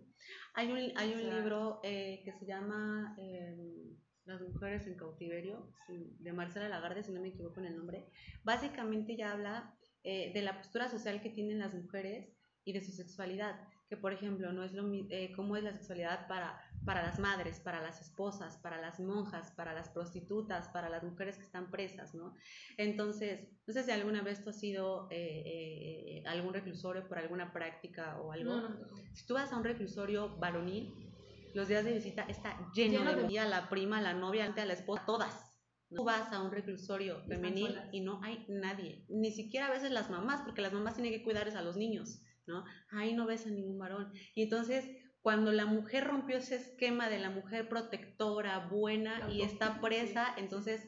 [0.53, 6.33] Hay un, hay un libro eh, que se llama em, Las mujeres en cautiverio, de
[6.33, 8.09] Marcela Lagarde, si no me equivoco en el nombre.
[8.43, 12.34] Básicamente ya habla eh, de la postura social que tienen las mujeres
[12.65, 13.55] y de su sexualidad,
[13.87, 17.59] que por ejemplo no es lo eh, cómo es la sexualidad para, para las madres,
[17.59, 22.15] para las esposas, para las monjas, para las prostitutas, para las mujeres que están presas,
[22.15, 22.35] ¿no?
[22.77, 28.19] Entonces, no sé si alguna vez tú has ido eh, algún reclusorio por alguna práctica
[28.19, 28.67] o algo.
[29.13, 30.91] Si tú vas a un reclusorio varonil,
[31.53, 33.49] los días de visita está lleno, de, de...
[33.49, 35.55] la prima, la novia, a la esposa, todas
[35.95, 40.09] Tú vas a un reclusorio femenil y no hay nadie, ni siquiera a veces las
[40.09, 42.63] mamás, porque las mamás tienen que cuidar a los niños, ¿no?
[42.91, 44.11] Ahí no ves a ningún varón.
[44.33, 44.85] Y entonces,
[45.21, 50.87] cuando la mujer rompió ese esquema de la mujer protectora, buena y está presa, entonces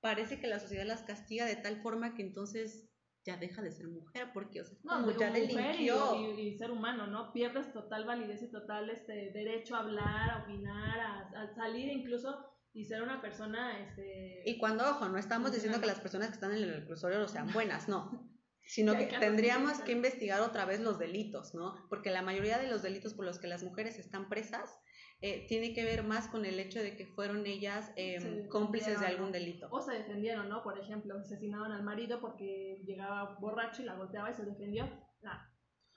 [0.00, 2.88] parece que la sociedad las castiga de tal forma que entonces
[3.24, 7.06] ya deja de ser mujer, porque o sea, no, como ya mujer y, ser humano,
[7.06, 7.32] ¿no?
[7.34, 11.00] Pierdes total validez y total este derecho a hablar, a opinar,
[11.36, 14.42] a salir incluso y ser una persona, este...
[14.44, 17.52] Y cuando, ojo, no estamos diciendo que las personas que están en el reclusorio sean
[17.52, 18.29] buenas, no.
[18.70, 21.74] Sino que tendríamos que investigar otra vez los delitos, ¿no?
[21.88, 24.78] Porque la mayoría de los delitos por los que las mujeres están presas
[25.22, 29.06] eh, tiene que ver más con el hecho de que fueron ellas em, cómplices de
[29.06, 29.66] algún delito.
[29.72, 30.62] O se defendieron, ¿no?
[30.62, 34.88] Por ejemplo, asesinaban al marido porque llegaba borracho y la golpeaba y se defendió.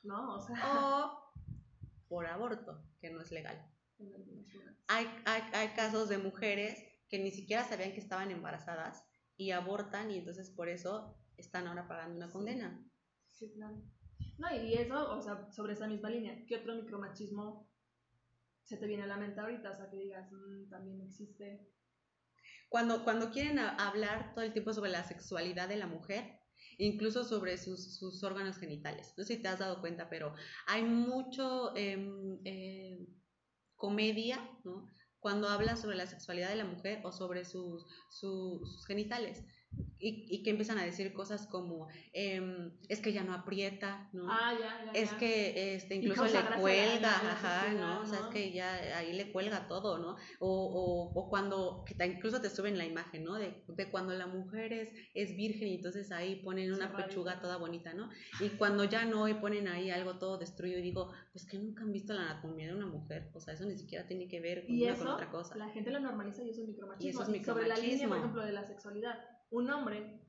[0.01, 0.33] ¿No?
[0.33, 0.55] O sea...
[0.65, 1.31] O
[2.09, 3.63] por aborto, que no es legal.
[4.87, 9.05] Hay, hay, hay, casos de mujeres que ni siquiera sabían que estaban embarazadas
[9.37, 12.83] y abortan y entonces por eso están ahora pagando una condena.
[13.31, 13.81] Sí, claro.
[14.37, 17.69] No, y eso, o sea, sobre esa misma línea, ¿qué otro micromachismo
[18.63, 19.71] se te viene a la mente ahorita?
[19.71, 21.69] O sea, que digas, mm, también existe.
[22.69, 26.39] Cuando, cuando quieren hablar todo el tiempo sobre la sexualidad de la mujer,
[26.77, 29.13] incluso sobre sus, sus órganos genitales.
[29.17, 30.33] No sé si te has dado cuenta, pero
[30.67, 31.73] hay mucho...
[31.75, 33.05] eh,
[33.83, 34.89] comedia, ¿no?
[35.19, 39.43] Cuando habla sobre la sexualidad de la mujer o sobre sus, sus genitales
[40.03, 44.25] y, que empiezan a decir cosas como em, es que ya no aprieta, ¿no?
[44.29, 48.01] Ah, ya, ya, es que este, incluso le cuelga, ajá, ¿no?
[48.01, 50.17] O sea, es que ya ahí le cuelga todo, ¿no?
[50.39, 53.35] O, o, o cuando, que incluso te suben la imagen, ¿no?
[53.35, 57.57] De, de, cuando la mujer es, es virgen y entonces ahí ponen una pechuga toda
[57.57, 58.09] bonita, ¿no?
[58.41, 61.83] Y cuando ya no y ponen ahí algo todo destruido y digo, pues que nunca
[61.83, 64.65] han visto la anatomía de una mujer, o sea, eso ni siquiera tiene que ver
[64.65, 65.55] con, una, con otra cosa.
[65.55, 67.05] La gente lo normaliza y eso es micromachismo.
[67.05, 67.53] Y eso es micromachismo.
[67.53, 70.19] sobre la línea, por ejemplo, de la sexualidad un hombre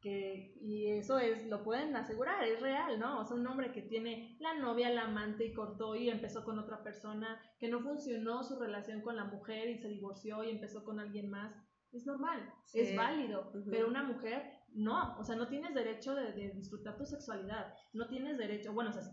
[0.00, 3.20] que, y eso es, lo pueden asegurar, es real, ¿no?
[3.20, 6.58] O sea, un hombre que tiene la novia, la amante y cortó y empezó con
[6.58, 10.84] otra persona, que no funcionó su relación con la mujer y se divorció y empezó
[10.84, 11.54] con alguien más,
[11.92, 14.42] es normal, es válido, pero una mujer
[14.74, 18.90] no, o sea, no tienes derecho de, de, disfrutar tu sexualidad, no tienes derecho, bueno,
[18.90, 19.04] o sea,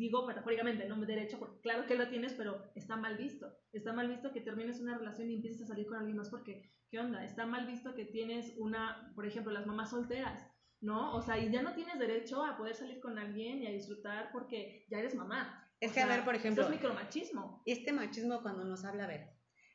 [0.00, 3.52] digo metafóricamente, no derecho, porque claro que lo tienes, pero está mal visto.
[3.72, 6.72] Está mal visto que termines una relación y empieces a salir con alguien más porque,
[6.90, 7.22] ¿qué onda?
[7.22, 11.14] Está mal visto que tienes una, por ejemplo, las mamás solteras, ¿no?
[11.14, 14.30] O sea, y ya no tienes derecho a poder salir con alguien y a disfrutar
[14.32, 15.70] porque ya eres mamá.
[15.80, 16.62] Es que, a ver, por ejemplo...
[16.62, 17.62] Esto es micromachismo.
[17.66, 19.28] Este machismo cuando nos habla, a ver,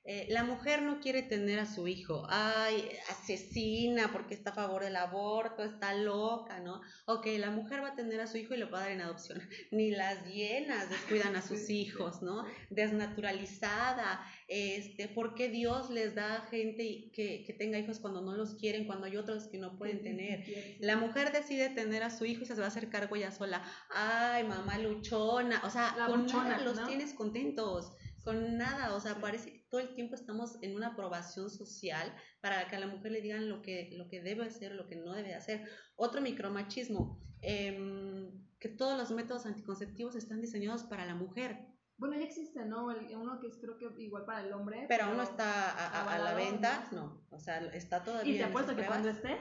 [0.07, 4.83] eh, la mujer no quiere tener a su hijo, ay, asesina porque está a favor
[4.83, 6.79] del aborto, está loca, ¿no?
[7.07, 9.01] Ok, la mujer va a tener a su hijo y lo va a dar en
[9.01, 9.41] adopción.
[9.71, 12.45] Ni las hienas descuidan a sus hijos, ¿no?
[12.69, 18.35] Desnaturalizada, este, ¿por qué Dios les da a gente que, que tenga hijos cuando no
[18.35, 20.45] los quieren, cuando hay otros que no pueden tener?
[20.81, 23.63] La mujer decide tener a su hijo y se va a hacer cargo ella sola.
[23.89, 27.91] Ay, mamá luchona, o sea, con nada los tienes contentos
[28.25, 32.65] con nada, o sea, parece que todo el tiempo estamos en una aprobación social para
[32.69, 35.11] que a la mujer le digan lo que, lo que debe hacer, lo que no
[35.11, 35.67] debe hacer.
[35.97, 41.67] Otro micromachismo, eh, que todos los métodos anticonceptivos están diseñados para la mujer.
[41.97, 42.85] Bueno, ya existe, ¿no?
[42.85, 44.85] uno que es creo que igual para el hombre.
[44.87, 45.71] Pero, aún no está
[46.13, 47.25] a, la venta, no.
[47.29, 48.33] O sea, está todavía.
[48.33, 49.37] Y te apuesto que cuando esté,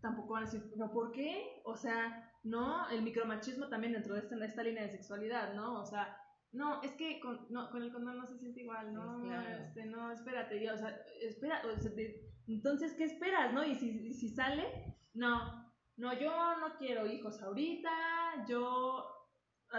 [0.00, 1.62] tampoco van a decir, ¿no por qué?
[1.64, 5.80] O sea, no, el micromachismo también dentro de esta, esta línea de sexualidad, ¿no?
[5.80, 6.18] O sea,
[6.56, 10.10] no, es que con, no, con el condón no se siente igual, no, este, no,
[10.10, 11.62] espérate, yo, o sea, espera,
[12.48, 13.62] entonces, ¿qué esperas, no?
[13.64, 17.90] Y si, si sale, no, no, yo no quiero hijos ahorita,
[18.48, 19.04] yo,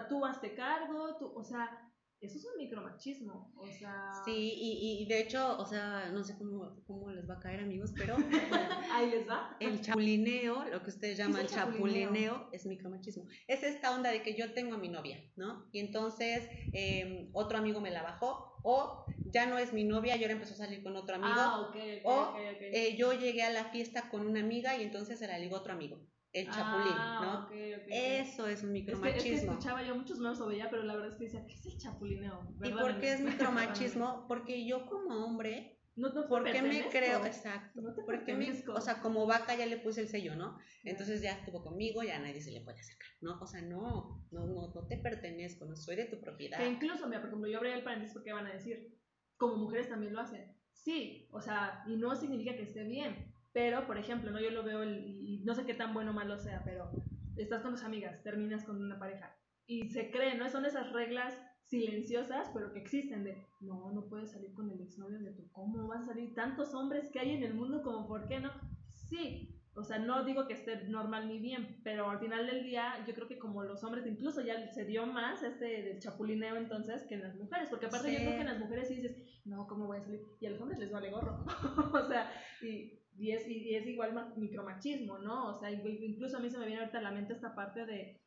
[0.08, 1.87] tú hazte cargo, tú, o sea,
[2.20, 4.12] eso es un micromachismo, o sea...
[4.26, 7.60] Sí, y, y, de hecho, o sea, no sé cómo, cómo les va a caer
[7.60, 8.16] amigos, pero...
[8.92, 9.56] Ahí les va.
[9.60, 12.50] El chapulineo, lo que ustedes llaman chapulineo?
[12.52, 13.26] es micromachismo.
[13.48, 15.68] Es esta onda de que yo tengo a mi novia, ¿no?
[15.72, 20.24] Y entonces em, otro amigo me la bajó, o ya no es mi novia y
[20.24, 21.34] ahora empezó a salir con otro amigo.
[21.36, 21.72] Ah,
[22.04, 25.58] o eh, yo llegué a la fiesta con una amiga y entonces se la ligó
[25.58, 26.00] otro amigo
[26.42, 27.56] el chapulín, ah, ¿no?
[27.90, 29.18] Eso es un micromachismo.
[29.18, 31.24] Es que, es que escuchaba yo muchos memes sobre ella, pero la verdad es que
[31.26, 32.56] decía, ¿qué es el chapulineo?
[32.64, 34.26] ¿Y por qué es micromachismo?
[34.28, 37.26] Porque yo como hombre, no, no ¿por qué me creo?
[37.26, 37.82] Exacto.
[37.82, 40.60] No porque me, o sea, como vaca ya le puse el sello, ¿no?
[40.84, 43.40] Entonces ya estuvo conmigo, ya nadie se le puede acercar, ¿no?
[43.42, 46.60] O sea, no, no, no, no te pertenezco, no soy de tu propiedad.
[46.60, 48.96] Que incluso, mira, por ejemplo, yo abrí el paréntesis porque van a decir,
[49.38, 50.56] como mujeres también lo hacen.
[50.72, 54.40] Sí, o sea, y no significa que esté bien, pero, por ejemplo, ¿no?
[54.40, 56.92] yo lo veo y no sé qué tan bueno o malo sea, pero
[57.38, 60.48] estás con tus amigas, terminas con una pareja y se cree, ¿no?
[60.48, 65.18] Son esas reglas silenciosas, pero que existen de, no, no puedes salir con el exnovio
[65.18, 66.36] de tu, ¿cómo vas a salir?
[66.36, 68.52] Tantos hombres que hay en el mundo como, ¿por qué no?
[68.90, 73.04] Sí, o sea, no digo que esté normal ni bien, pero al final del día
[73.08, 77.06] yo creo que como los hombres incluso ya se dio más este del chapulineo entonces
[77.08, 79.66] que en las mujeres, porque aparte yo creo que en las mujeres sí dices, no,
[79.68, 80.22] ¿cómo voy a salir?
[80.40, 81.44] Y a los hombres les vale gorro,
[81.94, 85.50] o sea, y y es, y es igual micromachismo, ¿no?
[85.50, 88.22] O sea, incluso a mí se me viene ahorita a la mente esta parte de,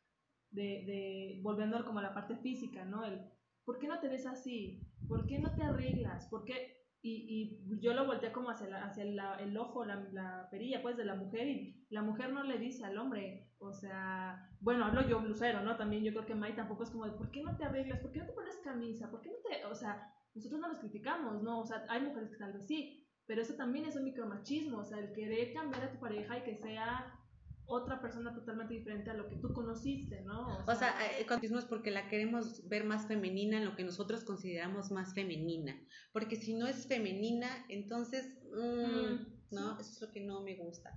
[0.51, 3.05] de, de volviendo como a la parte física, ¿no?
[3.05, 3.21] El,
[3.63, 4.81] ¿por qué no te ves así?
[5.07, 6.27] ¿Por qué no te arreglas?
[6.27, 6.77] ¿Por qué?
[7.03, 11.05] Y, y yo lo volteé como hacia, hacia el ojo, la, la, perilla, pues, de
[11.05, 15.19] la mujer, y la mujer no le dice al hombre, o sea, bueno, hablo yo
[15.19, 15.77] lucero, ¿no?
[15.77, 17.99] También yo creo que May tampoco es como de, ¿por qué no te arreglas?
[17.99, 19.09] ¿Por qué no te pones camisa?
[19.09, 21.61] ¿Por qué no te, o sea, nosotros no los criticamos, ¿no?
[21.61, 24.85] O sea, hay mujeres que tal vez sí, pero eso también es un micromachismo, o
[24.85, 27.17] sea, el querer cambiar a tu pareja y que sea
[27.65, 30.57] otra persona totalmente diferente a lo que tú conociste, ¿no?
[30.67, 34.23] O sea, el machismo es porque la queremos ver más femenina en lo que nosotros
[34.25, 35.81] consideramos más femenina.
[36.11, 39.79] Porque si no es femenina, entonces, mm, ¿no?
[39.79, 40.91] Eso es lo que no me gusta.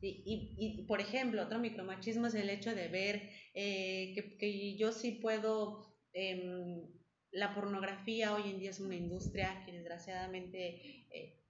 [0.00, 4.92] Y, y, por ejemplo, otro micromachismo es el hecho de ver eh, que, que, yo
[4.92, 5.92] sí puedo...
[6.12, 6.86] Eh,
[7.32, 11.45] la pornografía hoy en día es una industria que desgraciadamente eh,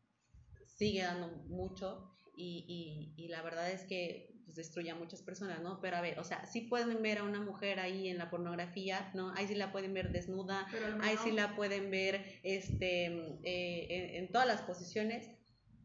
[0.77, 5.81] sigue dando mucho y, y, la verdad es que pues, destruye a muchas personas, ¿no?
[5.81, 9.11] Pero a ver, o sea, sí pueden ver a una mujer ahí en la pornografía,
[9.15, 9.33] ¿no?
[9.35, 10.67] Ahí sí la pueden ver desnuda,
[11.01, 13.07] ahí sí la pueden ver este,
[13.43, 15.31] eh, en, todas las posiciones,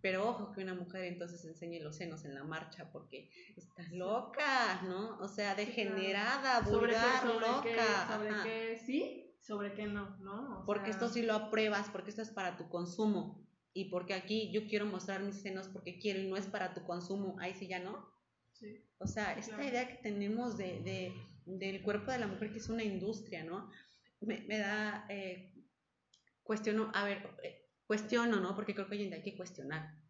[0.02, 4.82] pero ojo que una mujer entonces enseñe los senos en la marcha porque está loca,
[4.84, 5.20] ¿no?
[5.20, 8.18] O sea, degenerada, vulgar, loca.
[8.18, 9.36] ¿Sobre qué sí?
[9.40, 10.18] ¿Sobre qué no?
[10.20, 10.64] ¿no?
[10.66, 13.42] porque esto sí lo apruebas, porque esto es para tu consumo
[13.74, 16.84] y porque aquí yo quiero mostrar mis senos porque quiero y no es para tu
[16.84, 18.10] consumo, ahí sí ya no.
[18.54, 18.84] Sí.
[18.98, 21.14] O sea, esta idea que tenemos de, de,
[21.46, 23.72] del cuerpo de la mujer que es una industria, ¿no?
[24.20, 25.54] Me, me da, eh,
[26.44, 28.56] cuestiono, a ver, eh, cuestiono, ¿no?
[28.56, 30.02] Porque creo que hoy en día hay que cuestionar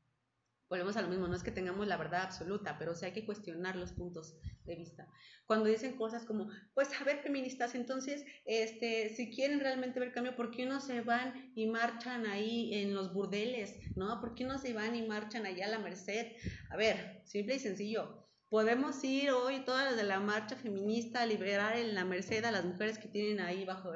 [0.72, 3.26] volvemos a lo mismo, no es que tengamos la verdad absoluta, pero sí hay que
[3.26, 5.06] cuestionar los puntos de vista.
[5.46, 10.34] Cuando dicen cosas como, pues a ver feministas, entonces, este, si quieren realmente ver cambio,
[10.34, 13.76] ¿por qué no se van y marchan ahí en los burdeles?
[13.98, 14.22] ¿No?
[14.22, 16.38] ¿Por qué no se van y marchan allá a la Merced?
[16.70, 21.78] A ver, simple y sencillo, podemos ir hoy todas de la marcha feminista a liberar
[21.78, 23.94] en la merced a las mujeres que tienen ahí bajo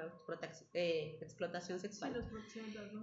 [0.74, 2.26] eh, explotación sexual.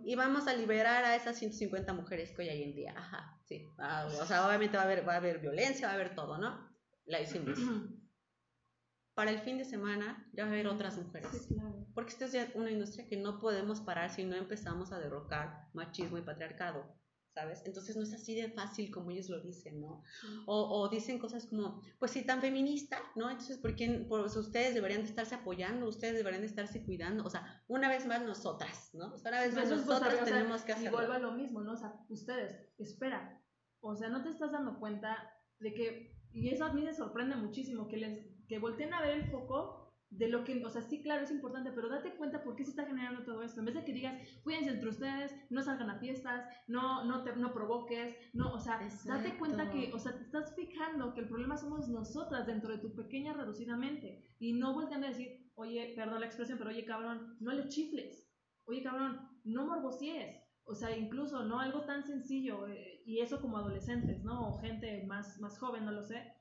[0.02, 2.94] Y vamos a liberar a esas 150 mujeres que hoy hay en día.
[2.96, 3.68] Ajá, sí.
[3.78, 6.38] Ah, o sea, obviamente va a, haber, va a haber violencia, va a haber todo,
[6.38, 6.74] ¿no?
[7.04, 7.58] La hicimos.
[9.14, 11.48] Para el fin de semana ya va a haber otras mujeres.
[11.94, 16.16] Porque esta es una industria que no podemos parar si no empezamos a derrocar machismo
[16.16, 17.01] y patriarcado.
[17.34, 17.62] ¿Sabes?
[17.64, 20.02] Entonces no es así de fácil como ellos lo dicen, ¿no?
[20.46, 23.30] O, dicen cosas como, pues si tan feminista, ¿no?
[23.30, 27.24] Entonces, ¿por qué por, ustedes deberían de estarse apoyando, ustedes deberían de estarse cuidando?
[27.24, 29.14] O sea, una vez más nosotras, ¿no?
[29.14, 30.90] una vez más nosotras tenemos que hacerlo.
[30.90, 31.72] Y vuelva a lo mismo, ¿no?
[31.72, 33.42] O sea, ustedes, espera,
[33.80, 35.16] o sea, no te estás dando cuenta
[35.58, 39.16] de que, y eso a mí me sorprende muchísimo, que les que volteen a ver
[39.18, 39.81] el foco
[40.12, 42.70] de lo que, o sea, sí, claro, es importante, pero date cuenta por qué se
[42.70, 43.60] está generando todo esto.
[43.60, 47.34] En vez de que digas, cuídense entre ustedes, no salgan a fiestas, no, no, te,
[47.36, 51.28] no provoques, no, o sea, date cuenta que, o sea, te estás fijando que el
[51.28, 54.22] problema somos nosotras dentro de tu pequeña reducida mente.
[54.38, 58.28] Y no vuelven a decir, oye, perdón la expresión, pero oye, cabrón, no le chifles.
[58.66, 60.36] Oye, cabrón, no morbosies.
[60.64, 61.58] O sea, incluso, ¿no?
[61.58, 64.48] Algo tan sencillo, eh, y eso como adolescentes, ¿no?
[64.48, 66.34] O gente más, más joven, no lo sé.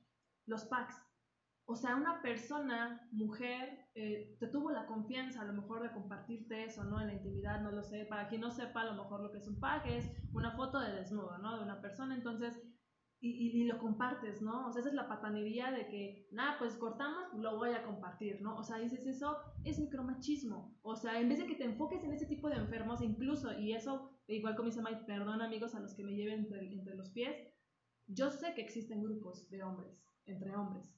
[0.46, 1.11] Los packs
[1.72, 6.66] o sea, una persona, mujer, eh, te tuvo la confianza a lo mejor de compartirte
[6.66, 7.00] eso, ¿no?
[7.00, 8.06] En la intimidad, no lo sé.
[8.06, 10.82] Para quien no sepa, a lo mejor lo que es un pack es una foto
[10.82, 11.58] de desnudo, ¿no?
[11.58, 12.14] De una persona.
[12.14, 12.62] Entonces,
[13.22, 14.68] y, lo compartes, ¿no?
[14.68, 18.42] O sea, esa es la patanería de que, nada, pues cortamos, lo voy a compartir,
[18.42, 18.58] ¿no?
[18.58, 20.76] O sea, dices eso, es micromachismo.
[20.82, 23.74] O sea, en vez de que te enfoques en ese tipo de enfermos, incluso, y
[23.74, 27.38] eso, igual como dice Mike, perdón amigos a los que me lleven entre los pies,
[28.08, 30.92] yo sé que existen grupos de hombres, entre hombres,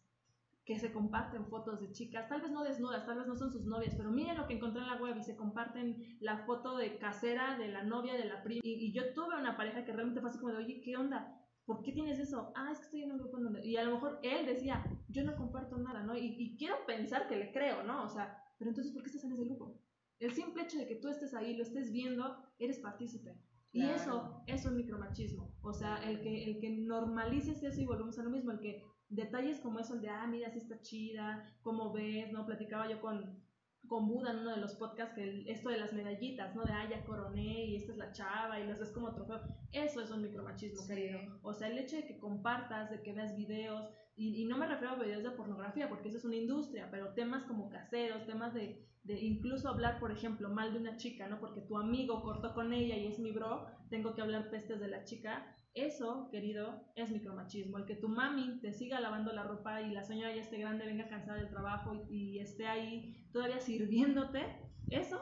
[0.66, 3.66] que se comparten fotos de chicas, tal vez no desnudas, tal vez no son sus
[3.66, 6.98] novias, pero miren lo que encontré en la web y se comparten la foto de
[6.98, 8.62] casera de la novia de la prima.
[8.64, 11.40] Y, y yo tuve una pareja que realmente fue así como de, oye, ¿qué onda?
[11.66, 12.52] ¿por qué tienes eso?
[12.56, 13.66] Ah, es que estoy en un grupo donde...
[13.66, 16.16] Y a lo mejor él decía, yo no comparto nada, ¿no?
[16.18, 18.04] Y, quiero pensar que le creo, ¿no?
[18.04, 19.80] O sea, pero entonces, ¿por qué estás en ese grupo?
[20.20, 23.38] El simple hecho de que tú estés ahí, lo estés viendo, eres partícipe.
[23.72, 25.52] Y eso, eso es micromachismo.
[25.62, 28.84] O sea, el que, el que normalices eso y volvemos a lo mismo, el que
[29.16, 32.46] detalles como eso, de, ah, mira, si está chida, cómo ves, ¿no?
[32.46, 33.42] Platicaba yo con,
[33.88, 36.64] con Buda en uno de los podcasts que esto de las medallitas, ¿no?
[36.64, 39.42] De, ah, ya coroné y esta es la chava y las ves como trofeo.
[39.72, 41.20] Eso es un micromachismo, querido.
[41.42, 44.94] O sea, el hecho de que compartas, de que veas videos, y, no me refiero
[44.94, 48.88] a videos de pornografía porque eso es una industria, pero temas como caseros, temas de,
[49.04, 51.40] de incluso hablar, por ejemplo, mal de una chica, ¿no?
[51.40, 54.88] Porque tu amigo cortó con ella y es mi bro, tengo que hablar pestes de
[54.88, 55.56] la chica.
[55.74, 57.80] Eso, querido, es micromachismo.
[57.80, 60.86] El que tu mami te siga lavando la ropa y la señora ya esté grande,
[60.86, 64.46] venga cansada del trabajo y, esté ahí todavía sirviéndote,
[64.90, 65.20] eso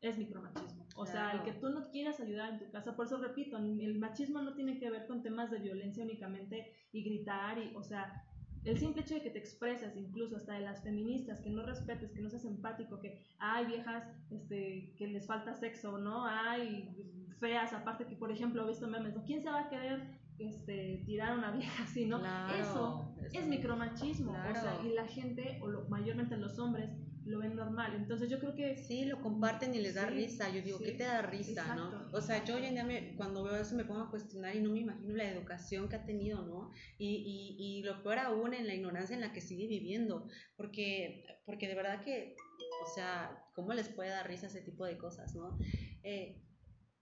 [0.00, 0.86] es micromachismo.
[0.96, 2.96] O sea, el que tú no quieras ayudar en tu casa.
[2.96, 7.04] Por eso repito, el machismo no tiene que ver con temas de violencia únicamente y
[7.04, 8.24] gritar y, o sea,
[8.64, 12.12] el simple hecho de que te expresas, incluso hasta de las feministas, que no respetes,
[12.12, 16.24] que no seas empático, que hay viejas este, que les falta sexo, ¿no?
[16.26, 16.94] Hay
[17.40, 19.24] feas, aparte que, por ejemplo, he visto memes, ¿no?
[19.24, 22.20] ¿Quién se va a querer este, tirar a una vieja así, no?
[22.54, 26.90] eso, es micromachismo, o sea, y la gente, o lo, mayormente los hombres,
[27.24, 27.94] lo ven normal.
[27.94, 28.76] Entonces yo creo que...
[28.76, 30.50] Sí, lo comparten y les da risa.
[30.50, 32.08] Yo digo, ¿qué te da risa, no?
[32.12, 34.60] O sea, yo hoy en día me, cuando veo eso me pongo a cuestionar y
[34.60, 36.70] no me imagino la educación que ha tenido, ¿no?
[36.98, 40.28] Y, y, y lo peor aún en la ignorancia en la que sigue viviendo.
[40.56, 42.36] Porque, porque de verdad que,
[42.84, 45.58] o sea, ¿cómo les puede dar risa ese tipo de cosas, no?
[46.02, 46.42] Eh,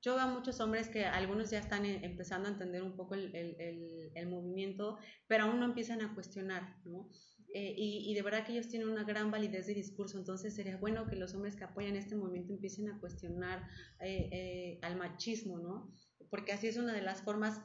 [0.02, 3.34] yo veo a muchos hombres que algunos ya están empezando a entender un poco el,
[3.34, 7.10] el, el, movimiento, pero aún no empiezan a cuestionar, ¿no?
[7.52, 10.76] Eh, y, y, de verdad que ellos tienen una gran validez de discurso, entonces sería
[10.76, 13.66] bueno que los hombres que apoyan este movimiento empiecen a cuestionar
[14.00, 15.92] eh, eh, al machismo, ¿no?
[16.30, 17.60] Porque así es una de las formas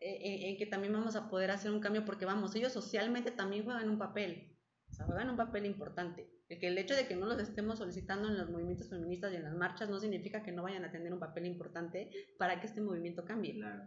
[0.00, 3.90] en que también vamos a poder hacer un cambio, porque vamos, ellos socialmente también juegan
[3.90, 4.56] un papel,
[4.88, 6.30] o sea, juegan un papel importante.
[6.48, 9.36] El, que el hecho de que no los estemos solicitando en los movimientos feministas y
[9.36, 12.68] en las marchas no significa que no vayan a tener un papel importante para que
[12.68, 13.54] este movimiento cambie.
[13.54, 13.82] Claro.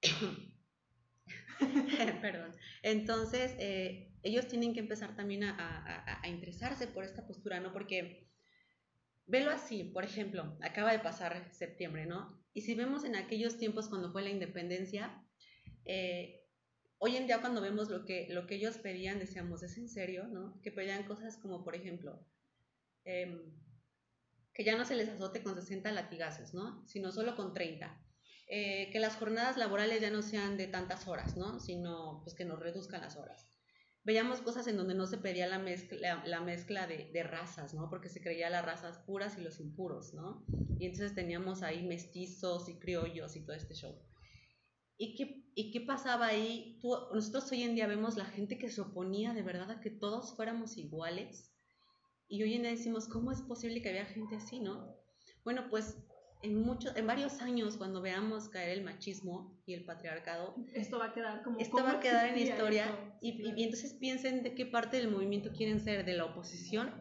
[2.22, 2.54] Perdón.
[2.82, 7.72] Entonces, eh, ellos tienen que empezar también a, a, a, interesarse por esta postura, ¿no?
[7.72, 8.28] Porque,
[9.26, 12.38] velo así, por ejemplo, acaba de pasar septiembre, ¿no?
[12.52, 15.24] Y si vemos en aquellos tiempos cuando fue la independencia,
[15.84, 16.44] eh,
[16.98, 20.26] hoy en día cuando vemos lo que, lo que ellos pedían, decíamos, ¿es en serio?
[20.28, 20.60] ¿no?
[20.62, 22.26] Que pedían cosas como, por ejemplo,
[23.04, 23.54] em,
[24.52, 26.84] que ya no se les azote con 60 latigazos, ¿no?
[26.86, 27.96] Sino solo con 30.
[28.48, 31.60] Eh, que las jornadas laborales ya no sean de tantas horas, ¿no?
[31.60, 33.46] Sino pues que nos reduzcan las horas.
[34.08, 37.90] Veíamos cosas en donde no se pedía la mezcla, la mezcla de, de, razas, ¿no?
[37.90, 40.46] Porque se creía las razas puras y los impuros, ¿no?
[40.78, 43.94] Y entonces teníamos ahí mestizos y criollos y todo este show.
[44.96, 46.80] ¿Y qué, ¿Y qué pasaba ahí?
[47.12, 50.34] nosotros hoy en día vemos la gente que se oponía de verdad a que todos
[50.34, 51.52] fuéramos iguales.
[52.28, 54.96] Y hoy en día decimos, ¿cómo es posible que haya gente así, no?
[55.44, 55.98] Bueno, pues
[56.42, 61.06] en, muchos, en varios años, cuando veamos caer el machismo y el patriarcado, esto va
[61.06, 61.58] a quedar como...
[61.58, 62.86] Esto va a quedar en historia.
[63.20, 66.92] y, y, entonces piensen de qué parte del movimiento quieren ser, de la oposición,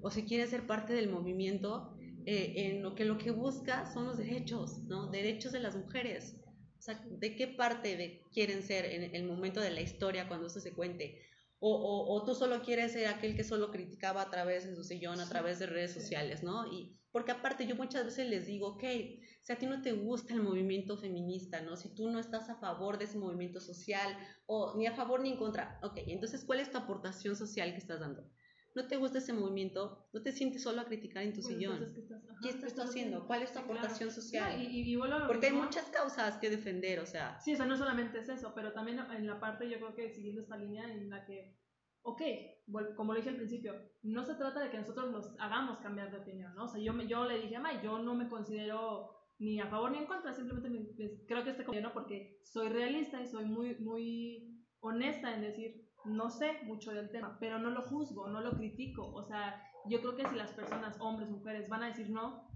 [0.00, 4.06] o si quieren ser parte del movimiento eh, en lo que lo que busca son
[4.06, 5.10] los derechos, ¿no?
[5.10, 6.36] Derechos de las mujeres
[6.82, 10.48] o sea, ¿de qué parte de quieren ser en el momento de la historia cuando
[10.48, 11.22] eso se cuente?
[11.64, 14.82] O, o, o, tú solo quieres ser aquel que solo criticaba a través de su
[14.82, 16.66] sillón, a través de redes sociales, ¿no?
[16.66, 18.82] Y porque aparte yo muchas veces les digo, ok,
[19.42, 21.76] si a ti no te gusta el movimiento feminista, ¿no?
[21.76, 25.30] Si tú no estás a favor de ese movimiento social, o ni a favor ni
[25.30, 28.28] en contra, ok, entonces ¿cuál es tu aportación social que estás dando?
[28.74, 31.84] No te gusta ese movimiento, no te sientes solo a criticar en tu sillón.
[32.42, 33.26] ¿Qué estás, haciendo?
[33.26, 34.60] ¿Cuál es tu aportación social?
[34.60, 34.96] y,
[35.26, 37.38] Porque hay muchas causas que defender, o sea.
[37.40, 40.10] Sí, o sea, no solamente es eso, pero también en la parte, yo creo que
[40.10, 41.58] siguiendo esta línea en la que,
[42.02, 42.22] ok,
[42.96, 46.18] como lo dije al principio, no se trata de que nosotros los hagamos cambiar de
[46.18, 46.64] opinión, ¿no?
[46.64, 49.98] O sea, yo, yo le dije a yo no me considero ni a favor ni
[49.98, 51.92] en contra, simplemente creo que este ¿no?
[51.92, 57.36] porque soy realista y soy muy, muy honesta en decir, no sé mucho del tema,
[57.40, 59.12] pero no lo juzgo, no lo critico.
[59.12, 62.48] O sea, yo creo que si las personas, hombres, mujeres, van a decir no,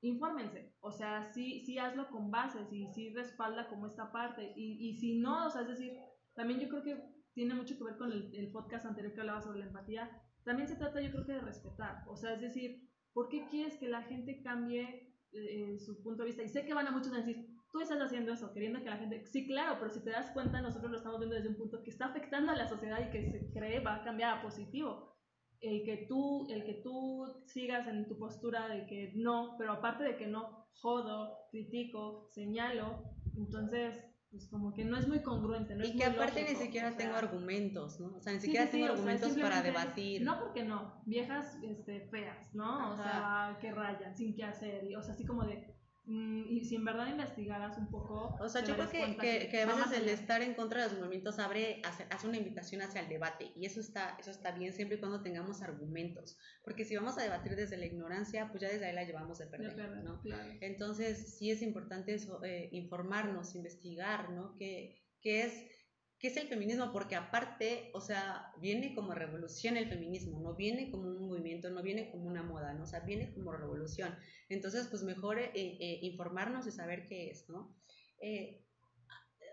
[0.00, 4.88] infórmense, o sea, sí, sí hazlo con bases y sí respalda como esta parte, y,
[4.88, 5.92] y si no, o sea, es decir,
[6.34, 9.60] también yo creo que tiene mucho que ver con el, podcast anterior que hablaba sobre
[9.60, 10.10] la empatía,
[10.44, 13.76] también se trata yo creo que de respetar, o sea, es decir, ¿por qué quieres
[13.76, 16.42] que la gente cambie eh, su punto de vista?
[16.42, 18.96] Y sé que van a muchos a decir, tú estás haciendo eso, queriendo que la
[18.96, 21.82] gente, sí, claro, pero si te das cuenta, nosotros lo estamos viendo desde un punto
[21.82, 25.16] que está afectando a la sociedad y que se cree va a cambiar a positivo
[25.60, 30.04] el que tú, el que tú sigas en tu postura de que no, pero aparte
[30.04, 33.02] de que no, jodo, critico, señalo,
[33.36, 35.74] entonces pues como que no es muy congruente.
[35.76, 38.16] No y que aparte ni siquiera tengo argumentos, ¿no?
[38.16, 40.22] O sea, ni siquiera tengo argumentos para debatir.
[40.22, 42.92] No porque no, viejas este, feas, ¿no?
[42.92, 45.75] O sea, que rayan, sin qué hacer, y, o sea, así como de,
[46.08, 48.36] y si en verdad investigaras un poco...
[48.40, 50.98] O sea, yo creo que, que, que, a veces el estar en contra de los
[50.98, 54.72] movimientos abre, hace, hace, una invitación hacia el debate y eso está, eso está bien
[54.72, 58.68] siempre y cuando tengamos argumentos, porque si vamos a debatir desde la ignorancia, pues ya
[58.68, 60.20] desde ahí la llevamos de perder, ¿no?
[60.60, 64.54] Entonces sí es importante eso, eh, informarnos, investigar, ¿no?
[64.56, 65.75] ¿Qué, qué es
[66.18, 66.92] ¿Qué es el feminismo?
[66.92, 71.82] Porque aparte, o sea, viene como revolución el feminismo, no viene como un movimiento, no
[71.82, 72.84] viene como una moda, ¿no?
[72.84, 74.16] O sea, viene como revolución.
[74.48, 77.76] Entonces, pues mejor eh, eh, informarnos y saber qué es, ¿no?
[78.20, 78.64] Eh,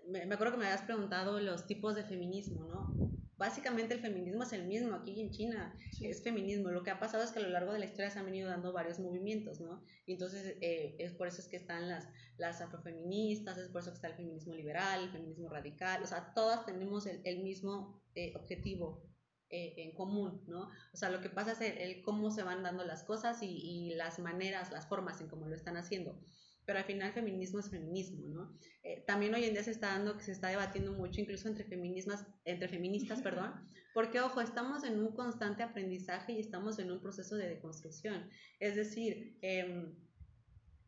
[0.07, 3.12] me, me, acuerdo que me habías preguntado los tipos de feminismo, ¿no?
[3.44, 6.70] Básicamente el feminismo es el mismo aquí en China, es feminismo.
[6.72, 8.48] Lo que ha pasado es que a lo largo de la historia se han venido
[8.48, 9.84] dando varios movimientos, ¿no?
[10.06, 13.91] Y entonces eh, es por eso es que están las, las afrofeministas, es por eso
[13.91, 18.02] que está el feminismo liberal, el feminismo radical, o sea, todas tenemos el, el mismo
[18.16, 19.10] eh, objetivo.
[19.50, 20.72] Eh, en común, ¿no?
[20.94, 23.94] O sea, lo que pasa es el, cómo se van dando las cosas y, y
[23.94, 26.20] las maneras, las formas en cómo lo están haciendo
[26.66, 28.57] pero al final feminismo es feminismo, ¿no?
[28.84, 31.66] Eh, también hoy en día se está dando que se está debatiendo mucho, incluso entre,
[31.66, 33.53] feminismas, entre feministas, perdón,
[33.93, 38.30] porque, ojo, estamos en un constante aprendizaje y estamos en un proceso de deconstrucción.
[38.59, 39.93] Es decir, eh,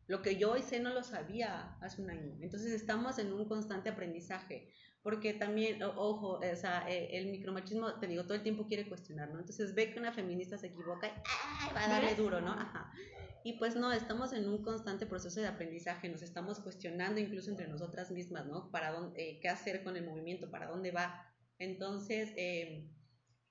[0.08, 2.36] lo que yo hoy sé no lo sabía hace un año.
[2.40, 4.72] Entonces estamos en un constante aprendizaje,
[5.06, 9.30] porque también, ojo, o sea, eh, el micromachismo, te digo, todo el tiempo quiere cuestionar,
[9.30, 9.38] ¿no?
[9.38, 12.50] Entonces ve que una feminista se equivoca y va a darle duro, ¿no?
[12.50, 12.92] Ajá.
[13.44, 17.68] Y pues no, estamos en un constante proceso de aprendizaje, nos estamos cuestionando incluso entre
[17.68, 18.68] nosotras mismas, ¿no?
[18.72, 21.24] Para dónde, eh, qué hacer con el movimiento, para dónde va.
[21.60, 22.90] Entonces, eh,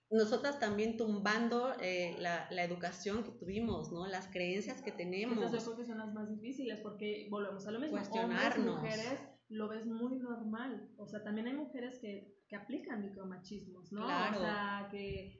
[0.09, 4.07] nosotras también tumbando eh, la, la, educación que tuvimos, ¿no?
[4.07, 5.41] Las creencias que tenemos.
[5.41, 7.95] Esas son las más difíciles porque volvemos a lo mismo.
[7.95, 8.75] Cuestionarnos.
[8.75, 10.89] Hombres, mujeres lo ves muy normal.
[10.97, 14.05] O sea, también hay mujeres que, que aplican micromachismos, ¿no?
[14.05, 14.37] Claro.
[14.37, 15.39] O sea, que,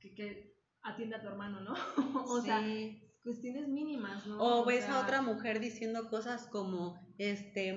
[0.00, 1.74] que, que atiende a tu hermano, ¿no?
[2.26, 2.46] o sí.
[2.46, 2.62] sea,
[3.26, 4.38] cuestiones mínimas, ¿no?
[4.38, 7.76] O ves a otra mujer diciendo cosas como, este,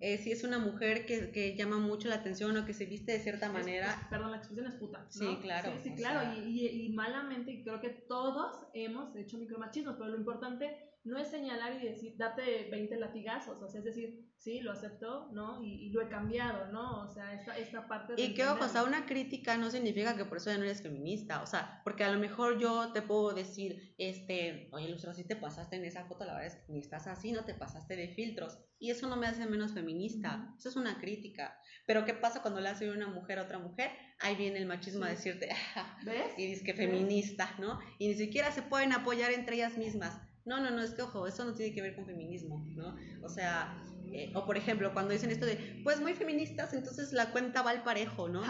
[0.00, 3.12] eh, si es una mujer que, que, llama mucho la atención o que se viste
[3.12, 4.06] de cierta manera.
[4.08, 5.00] perdón, la expresión es puta.
[5.00, 5.10] ¿no?
[5.10, 5.70] Sí, claro.
[5.82, 10.16] Sí, sí claro, y, y, y, malamente creo que todos hemos hecho micromachismos, pero lo
[10.16, 14.72] importante no es señalar y decir, date 20 latigazos, o sea, es decir, sí, lo
[14.72, 15.62] acepto, ¿no?
[15.62, 17.02] Y, y lo he cambiado, ¿no?
[17.02, 18.22] O sea, esta, esta parte de...
[18.22, 20.82] Y que, ojo, o sea, una crítica no significa que por eso ya no eres
[20.82, 25.24] feminista, o sea, porque a lo mejor yo te puedo decir, este, oye, Lucero, si
[25.24, 27.94] te pasaste en esa foto, la verdad es que ni estás así, no te pasaste
[27.94, 31.58] de filtros, y eso no me hace menos feminista, eso es una crítica.
[31.86, 33.90] Pero ¿qué pasa cuando le hace una mujer a otra mujer?
[34.18, 35.48] Ahí viene el machismo a decirte,
[36.04, 36.32] ¿ves?
[36.36, 37.78] Y dices que feminista, ¿no?
[37.98, 40.20] Y ni siquiera se pueden apoyar entre ellas mismas.
[40.46, 42.96] No, no, no, es que ojo, eso no tiene que ver con feminismo, ¿no?
[43.22, 43.82] O sea,
[44.12, 47.70] eh, o por ejemplo, cuando dicen esto de, pues muy feministas, entonces la cuenta va
[47.70, 48.42] al parejo, ¿no?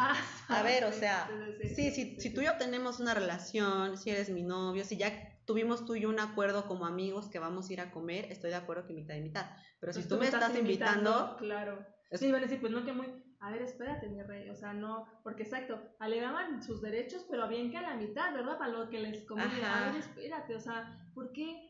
[0.48, 1.28] Ah, a ver, o sea,
[1.74, 5.36] sí, sí, si tú y yo tenemos una relación, si eres mi novio, si ya
[5.44, 8.50] tuvimos tú y yo un acuerdo como amigos que vamos a ir a comer, estoy
[8.50, 9.46] de acuerdo que mitad y mitad.
[9.80, 11.84] Pero si pues tú, me estás, invitando, Claro.
[12.12, 13.06] Sí, van a decir, pues no que muy.
[13.40, 14.48] A ver, espérate, mi rey.
[14.50, 15.06] O sea, no.
[15.22, 18.58] Porque exacto, alegaban sus derechos, pero bien que a la mitad, ¿verdad?
[18.58, 19.88] Para lo que les convenía.
[19.88, 21.65] A ver, espérate, o sea, ¿por qué?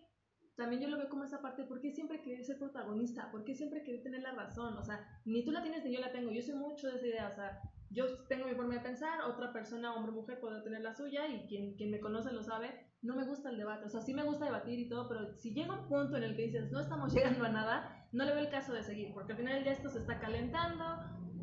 [0.56, 3.30] También yo lo veo como esa parte, ¿por qué siempre querer ser protagonista?
[3.30, 4.76] ¿Por qué siempre querer tener la razón?
[4.78, 6.30] O sea, ni tú la tienes ni yo la tengo.
[6.30, 9.52] Yo soy mucho de esa idea, o sea, yo tengo mi forma de pensar, otra
[9.52, 12.70] persona, hombre o mujer, puede tener la suya y quien, quien me conoce lo sabe.
[13.02, 15.52] No me gusta el debate, o sea, sí me gusta debatir y todo, pero si
[15.52, 18.40] llega un punto en el que dices, no estamos llegando a nada, no le veo
[18.42, 20.84] el caso de seguir, porque al final ya esto se está calentando,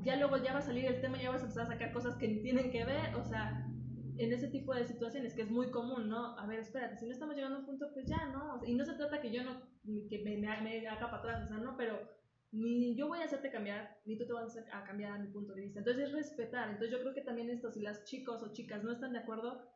[0.01, 2.15] ya luego ya va a salir el tema, ya vas a empezar a sacar cosas
[2.17, 3.65] que ni tienen que ver, o sea,
[4.17, 6.37] en ese tipo de situaciones que es muy común, ¿no?
[6.37, 8.61] A ver, espérate, si no estamos llegando a un punto, pues ya, ¿no?
[8.65, 9.61] y no se trata que yo no,
[10.09, 11.75] que me, me, haga para atrás, o sea, ¿no?
[11.77, 11.99] Pero
[12.53, 15.53] ni yo voy a hacerte cambiar, ni tú te vas a, cambiar a mi punto
[15.53, 15.79] de vista.
[15.79, 16.69] Entonces es respetar.
[16.69, 19.67] Entonces yo creo que también esto, si las chicos o chicas no están de acuerdo,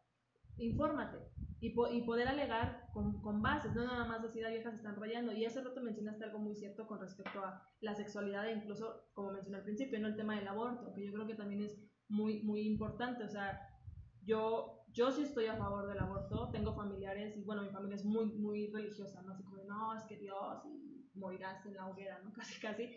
[0.57, 1.17] infórmate
[1.59, 4.95] y, po y poder alegar con, con, bases, no nada más decir a viejas están
[4.95, 5.33] rayando.
[5.33, 9.31] Y hace rato mencionaste algo muy cierto con respecto a la sexualidad e incluso, como
[9.31, 10.07] mencioné al principio, ¿no?
[10.07, 13.23] el tema del aborto, que yo creo que también es muy, muy importante.
[13.23, 13.59] O sea,
[14.27, 18.05] yo yo sí estoy a favor del aborto, tengo familiares y bueno, mi familia es
[18.05, 19.33] muy, muy religiosa, ¿no?
[19.33, 22.33] Así como no, es que Dios y morirás en la hoguera, ¿no?
[22.33, 22.89] Casi, casi.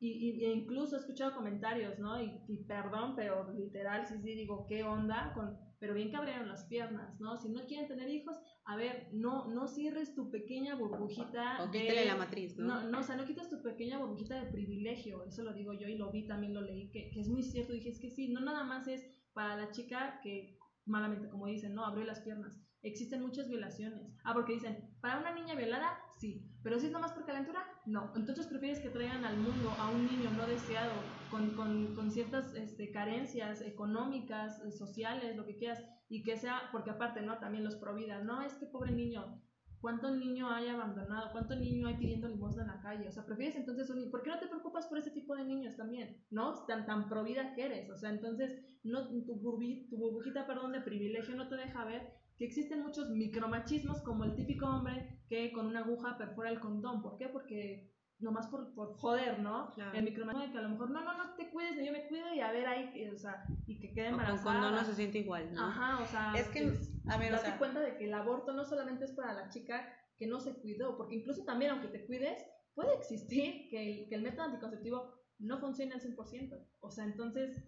[0.00, 2.20] Y, incluso he escuchado comentarios, ¿no?
[2.20, 5.32] Y, y, perdón, pero literal, sí, sí, digo, ¿qué onda?
[5.34, 7.36] Con, pero bien que abrieron las piernas, ¿no?
[7.36, 11.62] Si no quieren tener hijos, a ver, no, no cierres tu pequeña burbujita.
[11.62, 12.82] O de, la matriz, ¿no?
[12.82, 12.90] ¿no?
[12.90, 15.96] No, o sea, no quitas tu pequeña burbujita de privilegio, eso lo digo yo y
[15.96, 17.72] lo vi, también lo leí, que, que es muy cierto.
[17.72, 21.74] Dije, es que sí, no nada más es para la chica que, malamente, como dicen,
[21.74, 22.58] no, abrió las piernas.
[22.82, 24.14] Existen muchas violaciones.
[24.24, 28.12] Ah, porque dicen, para una niña violada, sí, pero si es nomás por calentura, no.
[28.14, 30.92] Entonces prefieres que traigan al mundo a un niño no deseado,
[31.30, 36.68] con, con, con ciertas este, carencias económicas, eh, sociales, lo que quieras, y que sea,
[36.72, 37.38] porque aparte, ¿no?
[37.38, 39.42] También los providas, no, es que pobre niño,
[39.84, 41.30] ¿cuánto niño hay abandonado?
[41.30, 43.06] ¿Cuánto niño hay pidiendo limosna en la calle?
[43.06, 45.76] O sea, prefieres entonces un ¿por qué no te preocupas por ese tipo de niños
[45.76, 46.24] también?
[46.30, 46.64] ¿No?
[46.64, 51.36] Tan, tan provida que eres, o sea, entonces, no, tu, tu burbujita, perdón, de privilegio
[51.36, 55.80] no te deja ver que existen muchos micromachismos como el típico hombre que con una
[55.80, 57.02] aguja perfora el condón.
[57.02, 57.28] ¿Por qué?
[57.28, 57.93] Porque
[58.24, 59.72] nomás por, por joder, ¿no?
[59.92, 62.34] El micromachismo de que a lo mejor, no, no, no te cuides, yo me cuido
[62.34, 64.42] y a ver ahí, o sea, y que quede embarazada.
[64.42, 65.66] condón no se siente igual, ¿no?
[65.66, 66.76] Ajá, o sea, es que,
[67.08, 69.86] a ver, o sea, cuenta de que el aborto no solamente es para la chica
[70.16, 72.42] que no se cuidó, porque incluso también aunque te cuides,
[72.74, 76.66] puede existir que el, que el método anticonceptivo no funcione al 100%.
[76.80, 77.62] O sea, entonces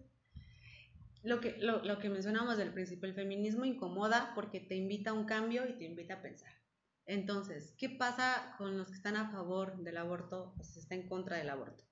[1.23, 5.13] lo que, lo, lo que mencionábamos del principio, el feminismo incomoda porque te invita a
[5.13, 6.56] un cambio y te invita a pensar.
[7.07, 11.07] Entonces, ¿qué pasa con los que están a favor del aborto o si está en
[11.07, 11.85] contra del aborto?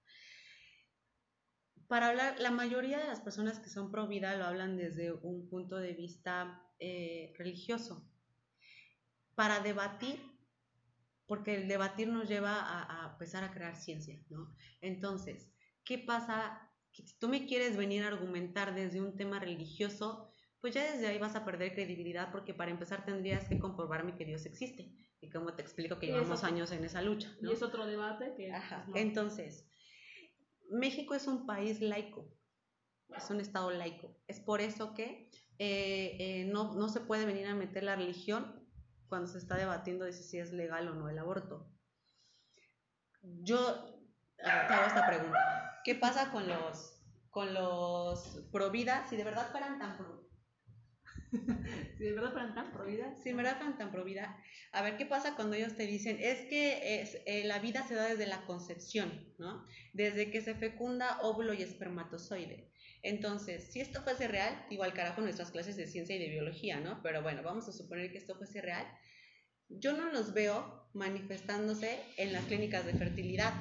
[1.87, 5.49] Para hablar, la mayoría de las personas que son pro vida lo hablan desde un
[5.49, 8.11] punto de vista eh, religioso.
[9.35, 10.19] Para debatir,
[11.27, 14.53] porque el debatir nos lleva a, a empezar a crear ciencia, ¿no?
[14.81, 15.49] Entonces,
[15.83, 16.65] ¿qué pasa
[17.03, 20.34] si tú me quieres venir a argumentar desde un tema religioso,
[20.65, 24.25] pues ya desde ahí vas a perder credibilidad porque para empezar tendrías que comprobarme que
[24.25, 24.91] Dios existe.
[25.21, 27.31] Y como te explico que llevamos años en esa lucha.
[27.39, 28.51] Y es otro debate que...
[28.89, 29.69] Pues, Entonces,
[30.71, 32.33] México es un país laico,
[33.15, 34.17] es un estado laico.
[34.25, 38.67] Es por eso que eh, eh, no, no se puede venir a meter la religión
[39.05, 41.71] cuando se está debatiendo de si es legal o no el aborto.
[43.21, 43.99] Yo
[44.35, 45.79] te hago esta pregunta.
[45.83, 46.99] ¿Qué pasa con los,
[47.29, 49.05] con los pro vida?
[49.07, 50.24] Si de verdad fueran tan pro...
[51.97, 53.15] si de verdad fueran tan pro vida.
[53.15, 54.37] Si de verdad tan pro vida.
[54.71, 58.07] A ver, ¿qué pasa cuando ellos te dicen, es que eh, la vida se da
[58.07, 59.65] desde la concepción, ¿no?
[59.93, 62.71] Desde que se fecunda óvulo y espermatozoide.
[63.03, 67.01] Entonces, si esto fuese real, igual carajo nuestras clases de ciencia y de biología, ¿no?
[67.03, 68.85] Pero bueno, vamos a suponer que esto fuese real.
[69.69, 73.53] Yo no los veo manifestándose en las clínicas de fertilidad,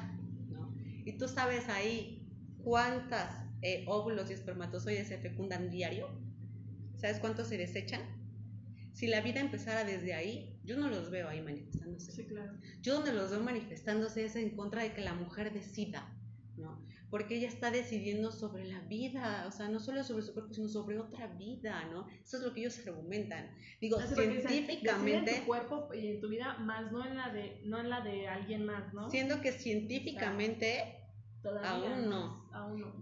[1.05, 2.27] y tú sabes ahí
[2.63, 6.09] cuántas eh, óvulos y espermatozoides se fecundan diario.
[7.05, 8.01] ¿Sabes cuántos se desechan?
[8.95, 12.13] Si la vida empezara desde ahí, yo no los veo ahí manifestándose.
[12.13, 12.55] Sí, claro.
[12.81, 16.11] Yo donde los veo manifestándose es en contra de que la mujer decida,
[16.57, 16.83] ¿no?
[17.11, 20.67] Porque ella está decidiendo sobre la vida, o sea, no solo sobre su cuerpo, sino
[20.71, 22.07] sobre otra vida, ¿no?
[22.25, 23.51] Eso es lo que ellos argumentan.
[23.83, 25.35] Digo, científicamente...
[25.35, 28.01] en tu cuerpo y en tu vida, más no en la de, no en la
[28.01, 29.11] de alguien más, ¿no?
[29.11, 31.05] Siendo que científicamente
[31.63, 32.49] aún no.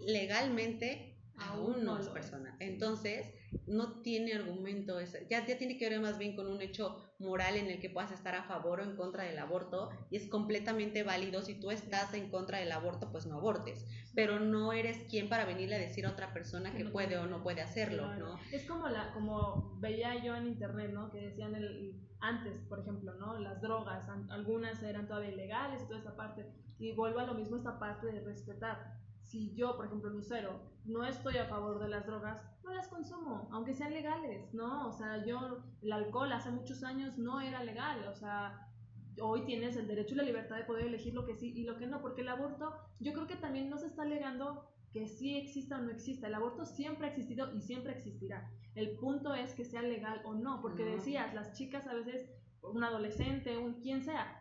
[0.05, 2.57] Legalmente aún, no es persona.
[2.59, 3.32] Entonces,
[3.66, 5.00] no tiene argumento,
[5.30, 8.11] ya, ya tiene que ver más bien con un hecho moral en el que puedas
[8.11, 11.42] estar a favor o en contra del aborto y es completamente válido.
[11.42, 15.44] Si tú estás en contra del aborto, pues no abortes, pero no eres quien para
[15.44, 18.38] venirle a decir a otra persona que puede o no puede hacerlo, ¿no?
[18.53, 21.11] Es como, la, como veía yo en internet, ¿no?
[21.11, 23.38] Que decían el, antes, por ejemplo, ¿no?
[23.38, 26.46] Las drogas, algunas eran todavía ilegales, toda esa parte
[26.78, 28.98] y vuelvo a lo mismo esta parte de respetar.
[29.23, 33.49] Si yo, por ejemplo, Lucero, no estoy a favor de las drogas, no las consumo,
[33.53, 34.89] aunque sean legales, ¿no?
[34.89, 38.68] O sea, yo, el alcohol hace muchos años no era legal, o sea,
[39.20, 41.77] hoy tienes el derecho y la libertad de poder elegir lo que sí y lo
[41.77, 45.37] que no, porque el aborto, yo creo que también no se está alegando que sí
[45.37, 46.27] exista o no exista.
[46.27, 48.51] El aborto siempre ha existido y siempre existirá.
[48.75, 52.31] El punto es que sea legal o no, porque decías, las chicas a veces,
[52.62, 54.39] un adolescente, un quien sea,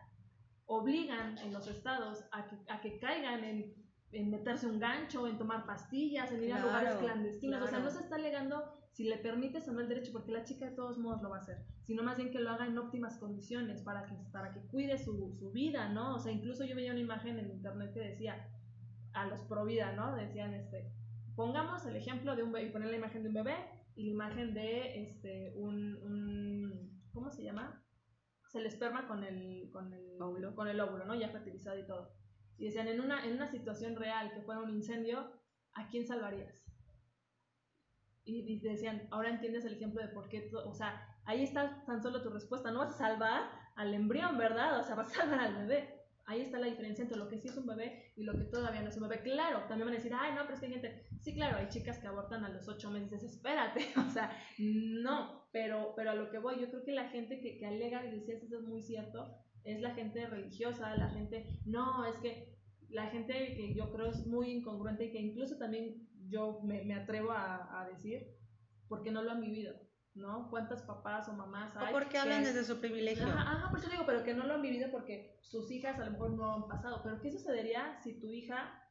[0.66, 3.74] obligan en los estados a que, a que caigan en,
[4.12, 7.62] en, meterse un gancho, en tomar pastillas, en ir a lugares clandestinos.
[7.62, 10.44] O sea, no se está alegando si le permites o no el derecho, porque la
[10.44, 12.76] chica de todos modos lo va a hacer, sino más bien que lo haga en
[12.76, 16.14] óptimas condiciones para que, para que cuide su, su vida, ¿no?
[16.14, 18.48] O sea, incluso yo veía una imagen en internet que decía
[19.14, 20.14] a los pro vida, ¿no?
[20.14, 20.92] Decían, este,
[21.34, 23.56] pongamos el ejemplo de un bebé, poner la imagen de un bebé
[23.94, 27.82] y la imagen de este, un, un ¿cómo se llama?
[28.54, 31.14] el esperma con el, con el óvulo, con el óvulo, ¿no?
[31.14, 32.12] Ya fertilizado y todo.
[32.58, 35.32] Y decían, en una, en una situación real que fuera un incendio,
[35.74, 36.62] ¿a quién salvarías?
[38.24, 42.22] Y, decían, ahora entiendes el ejemplo de por qué, o sea, ahí está tan solo
[42.22, 44.78] tu respuesta, no vas a salvar al embrión, ¿verdad?
[44.78, 45.98] O sea, vas a salvar al bebé.
[46.24, 48.80] Ahí está la diferencia entre lo que sí es un bebé y lo que todavía
[48.80, 49.22] no es un bebé.
[49.22, 51.04] Claro, también van a decir, ay, no, pero es que hay gente.
[51.20, 53.86] Sí, claro, hay chicas que abortan a los ocho meses, espérate.
[54.06, 57.58] O sea, no, pero, pero a lo que voy, yo creo que la gente que,
[57.58, 62.04] que alega y decías eso es muy cierto, es la gente religiosa, la gente, no,
[62.04, 62.56] es que
[62.88, 66.94] la gente que yo creo es muy incongruente y que incluso también yo me, me
[66.94, 68.26] atrevo a, a decir,
[68.88, 69.74] porque no lo han vivido.
[70.14, 70.48] ¿no?
[70.50, 71.88] ¿Cuántas papás o mamás hay?
[71.88, 73.24] O porque hablan desde su privilegio.
[73.24, 76.04] Ajá, ajá, por eso digo, pero que no lo han vivido porque sus hijas a
[76.04, 77.00] lo mejor no han pasado.
[77.02, 78.86] Pero ¿qué sucedería si tu hija,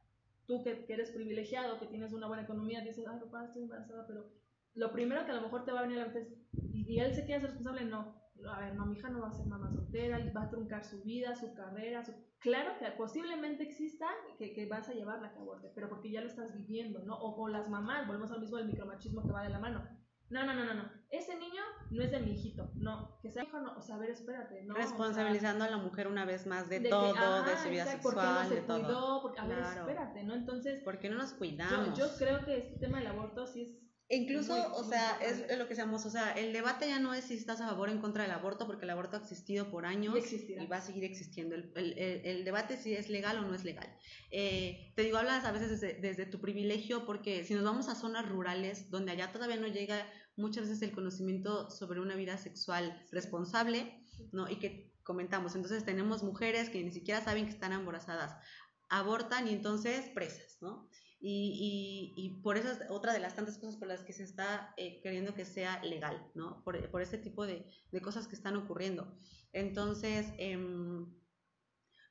[0.46, 4.28] tú que, eres privilegiado, que tienes una buena economía, dices, ay papá, estoy embarazada, pero
[4.74, 6.34] lo primero que a lo mejor te va a venir a la mente es,
[6.72, 7.84] ¿y, él se quiere ser responsable?
[7.84, 8.20] No.
[8.50, 11.02] A ver, no, mi hija no va a ser mamá soltera, va a truncar su
[11.02, 12.12] vida, su carrera, su...
[12.38, 14.06] Claro que posiblemente exista
[14.38, 17.16] que, que vas a llevarla a que aborte, pero porque ya lo estás viviendo, ¿no?
[17.16, 19.86] O, o las mamás, volvemos al mismo del micromachismo que va de la mano
[20.32, 20.90] no, no, no, no, no.
[21.10, 22.70] Ese niño no es de mi hijito.
[22.74, 23.76] No, que sea hijo, no.
[23.76, 24.64] O sea, a ver, espérate.
[24.64, 27.12] No, Responsabilizando a la mujer una vez más de, todo,
[27.44, 28.88] de su vida sexual, ¿por no se de cuidó?
[28.88, 29.22] todo.
[29.22, 30.34] Porque, a ver, espérate, ¿no?
[30.34, 30.82] Entonces.
[30.82, 31.98] ¿Por qué no nos cuidamos?
[31.98, 33.76] Yo, yo creo que este tema del aborto sí es
[34.16, 37.34] incluso, o sea, es, lo que seamos, o sea, el debate ya no es si
[37.34, 40.14] estás a favor o en contra del aborto, porque el aborto ha existido por años
[40.32, 41.54] y, va a seguir existiendo.
[41.54, 43.88] El, el, el, debate si es legal o no es legal.
[44.30, 47.94] Eh, te digo, hablas a veces desde, desde, tu privilegio, porque si nos vamos a
[47.94, 50.06] zonas rurales, donde allá todavía no llega
[50.36, 54.48] muchas veces el conocimiento sobre una vida sexual responsable, ¿no?
[54.48, 58.36] Y que comentamos, entonces tenemos mujeres que ni siquiera saben que están embarazadas,
[58.88, 60.88] abortan y entonces presas, ¿no?
[61.24, 64.74] Y, y, por eso es otra de las tantas cosas por las que se está
[64.76, 66.64] eh, queriendo que sea legal, ¿no?
[66.64, 69.16] Por, por este tipo de, de, cosas que están ocurriendo.
[69.52, 70.58] Entonces, eh,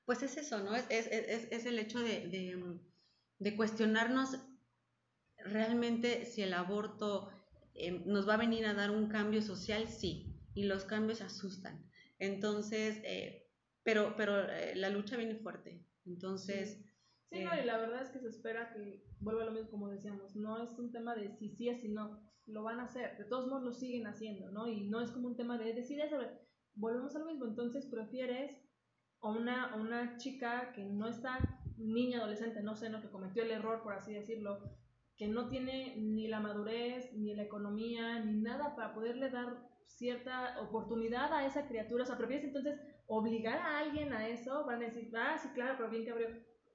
[0.05, 0.73] pues es eso, ¿no?
[0.77, 2.79] Es, es, es, es el hecho de, de,
[3.39, 4.37] de, cuestionarnos
[5.39, 7.29] realmente si el aborto
[7.73, 11.85] eh, nos va a venir a dar un cambio social, sí, y los cambios asustan.
[12.17, 13.51] Entonces, eh,
[13.83, 15.85] pero, pero la lucha viene fuerte.
[16.05, 16.77] Entonces...
[16.77, 16.90] Sí,
[17.31, 20.61] no, y la verdad es que se espera que vuelva lo mismo como decíamos, no
[20.61, 23.47] es un tema de si sí es si no, lo van a hacer, de todos
[23.47, 24.67] modos lo siguen haciendo, ¿no?
[24.67, 26.17] Y no es como un tema de decir eso,
[26.73, 28.61] volvemos a lo mismo, entonces prefieres
[29.21, 31.39] a una, una chica que no está
[31.77, 33.01] niña, adolescente, no sé, ¿no?
[33.01, 34.59] Que cometió el error, por así decirlo,
[35.15, 40.59] que no tiene ni la madurez, ni la economía, ni nada para poderle dar cierta
[40.61, 44.85] oportunidad a esa criatura, o sea, prefieres entonces obligar a alguien a eso, van a
[44.85, 46.27] decir, ah, sí, claro, pero bien que abrió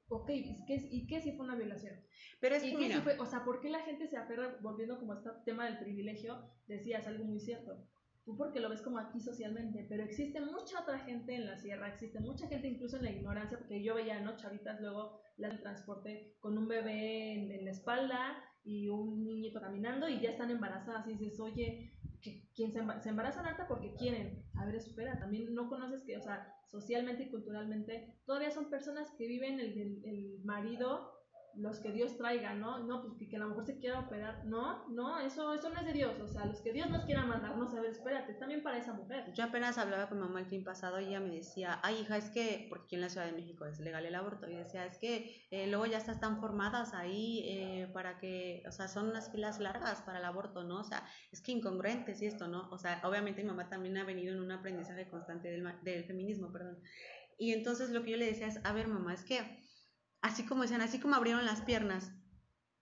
[0.09, 1.95] ok, ¿y qué si fue una violación?
[2.41, 5.13] Pero es que, si fue, o sea, ¿por qué la gente se aferra, volviendo como
[5.13, 7.87] a este tema del privilegio, decías algo muy cierto?
[8.25, 11.89] Tú porque lo ves como aquí socialmente, pero existe mucha otra gente en la sierra,
[11.89, 14.37] existe mucha gente incluso en la ignorancia, porque yo veía, ¿no?
[14.37, 20.09] Chavitas luego la del transporte con un bebé en, la espalda y un niñito caminando
[20.09, 21.93] y ya están embarazadas y dices, oye,
[22.55, 24.45] ¿quién se, se embarazan alta porque quieren?
[24.55, 29.11] A ver, espera, también no conoces que, o sea, socialmente y culturalmente, todavía son personas
[29.17, 31.16] que viven el, el marido
[31.57, 32.79] los que Dios traiga, ¿no?
[32.81, 34.45] No, pues que, a lo mejor se quiera operar.
[34.45, 36.21] No, no, eso, eso no es de Dios.
[36.21, 39.33] O sea, los que Dios nos quiera mandar, no ver, espérate, también para esa mujer.
[39.33, 42.31] Yo apenas hablaba con mamá el fin pasado y ella me decía, ay hija, es
[42.31, 44.99] que, porque aquí en la Ciudad de México es legal el aborto, y decía, es
[44.99, 49.59] que eh, luego ya están formadas ahí eh, para que, o sea, son unas filas
[49.59, 50.81] largas para el aborto, ¿no?
[50.81, 52.69] O sea, es que incongruentes y esto, ¿no?
[52.71, 56.53] O sea, obviamente mi mamá también ha venido en un aprendizaje constante del, del feminismo,
[56.53, 56.79] perdón.
[57.39, 59.66] Y entonces lo que yo le decía es, a ver mamá, es que
[60.27, 62.12] así como decían, así como abrieron las piernas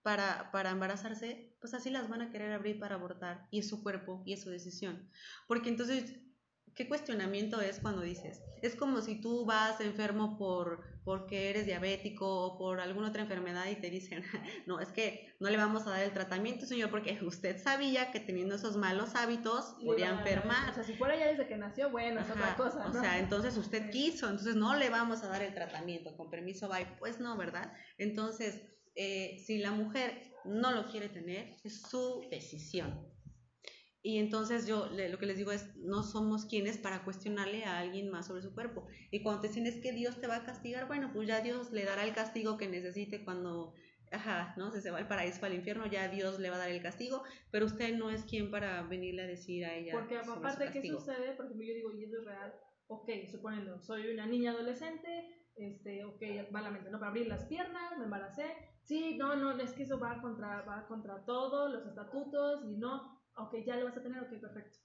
[0.01, 3.83] para, para embarazarse, pues así las van a querer abrir para abortar y es su
[3.83, 5.09] cuerpo y es su decisión.
[5.47, 6.19] Porque entonces,
[6.75, 8.41] ¿qué cuestionamiento es cuando dices?
[8.61, 13.65] Es como si tú vas enfermo por, porque eres diabético o por alguna otra enfermedad
[13.71, 14.23] y te dicen,
[14.65, 18.19] no, es que no le vamos a dar el tratamiento, señor, porque usted sabía que
[18.19, 20.69] teniendo esos malos hábitos podía enfermar.
[20.69, 22.87] O sea, si fuera ya desde que nació, bueno, es otra cosa.
[22.87, 26.67] O sea, entonces usted quiso, entonces no le vamos a dar el tratamiento, con permiso,
[26.67, 26.87] bye.
[26.99, 27.71] Pues no, ¿verdad?
[27.97, 28.61] Entonces,
[28.95, 33.14] eh, si la mujer no lo quiere tener, es su decisión.
[34.05, 38.11] Y entonces yo lo que les digo es, no somos quienes para cuestionarle a alguien
[38.11, 38.85] más sobre su cuerpo.
[39.09, 41.71] Y cuando te dicen es que Dios te va a castigar, bueno, pues ya Dios
[41.71, 43.73] le dará el castigo que necesite cuando,
[44.11, 44.69] ajá, ¿no?
[44.69, 46.83] Se, se va al paraíso o al infierno, ya Dios le va a dar el
[46.83, 49.93] castigo, pero usted no es quien para venirle a decir a ella.
[49.93, 51.33] Porque aparte, ¿qué sucede?
[51.33, 52.53] Por ejemplo, yo digo, y eso es real,
[52.85, 55.09] ok, suponiendo, soy una niña adolescente,
[55.55, 56.21] este, ok,
[56.53, 56.99] va la mente, ¿no?
[56.99, 60.85] Para abrir las piernas, me embaracé, sí, no, no, es que eso va contra, va
[60.87, 64.79] contra todo, los estatutos, y no, ok, ya lo vas a tener, ok, perfecto.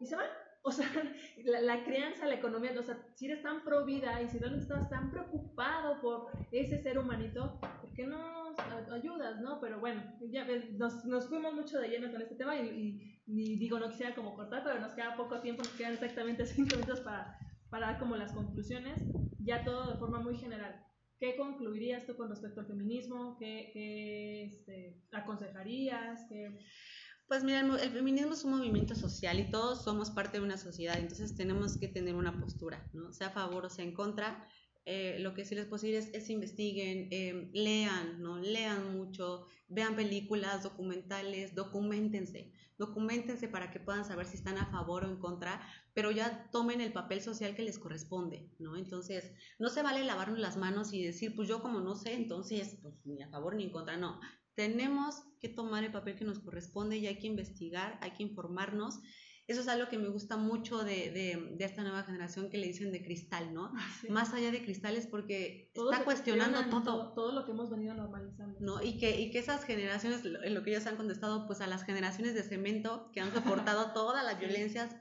[0.00, 0.28] Y se van.
[0.62, 0.86] O sea,
[1.44, 5.10] la, crianza, la economía, o sea, si eres tan pro y si realmente estás tan
[5.10, 8.54] preocupado por ese ser humanito, ¿por qué no
[8.92, 9.60] ayudas, no?
[9.60, 13.78] Pero bueno, ya nos, nos fuimos mucho de lleno con este tema y, y, digo,
[13.78, 17.38] no quisiera como cortar, pero nos queda poco tiempo, nos quedan exactamente cinco minutos para,
[17.70, 19.00] para dar como las conclusiones,
[19.38, 20.84] ya todo de forma muy general.
[21.18, 23.36] ¿Qué concluirías tú con respecto al feminismo?
[23.38, 26.26] ¿Qué, qué este, aconsejarías?
[26.28, 26.58] ¿Qué...
[27.28, 30.98] Pues mira, el, feminismo es un movimiento social y todos somos parte de una sociedad,
[30.98, 33.12] entonces tenemos que tener una postura, ¿no?
[33.12, 34.48] Sea a favor o sea en contra.
[34.86, 38.38] Eh, lo que sí les puedo decir es, es investiguen, eh, lean, ¿no?
[38.38, 45.04] Lean mucho, vean películas, documentales, documentense, documentense para que puedan saber si están a favor
[45.04, 45.60] o en contra,
[45.92, 48.78] pero ya tomen el papel social que les corresponde, ¿no?
[48.78, 52.78] Entonces, no se vale lavarnos las manos y decir, pues yo como no sé, entonces,
[52.80, 54.18] pues ni a favor ni en contra, no.
[54.58, 58.98] Tenemos que tomar el papel que nos corresponde y hay que investigar, hay que informarnos
[59.48, 62.92] eso es algo que me gusta mucho de, de, esta nueva generación que le dicen
[62.92, 63.72] de cristal, ¿no?
[63.74, 67.14] Ah, Más allá de cristales porque está cuestionando todo.
[67.14, 67.32] todo.
[67.32, 68.58] lo que hemos venido normalizando.
[68.60, 68.82] ¿No?
[68.82, 71.84] Y que, y que esas generaciones, en lo que ellos han contestado, pues a las
[71.84, 74.94] generaciones de cemento que han soportado todas las violencias,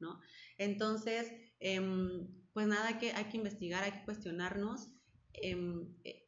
[0.00, 0.20] ¿no?
[0.58, 4.90] Entonces, em, pues nada, que, hay que investigar, hay que cuestionarnos.
[5.32, 6.23] Em, eh,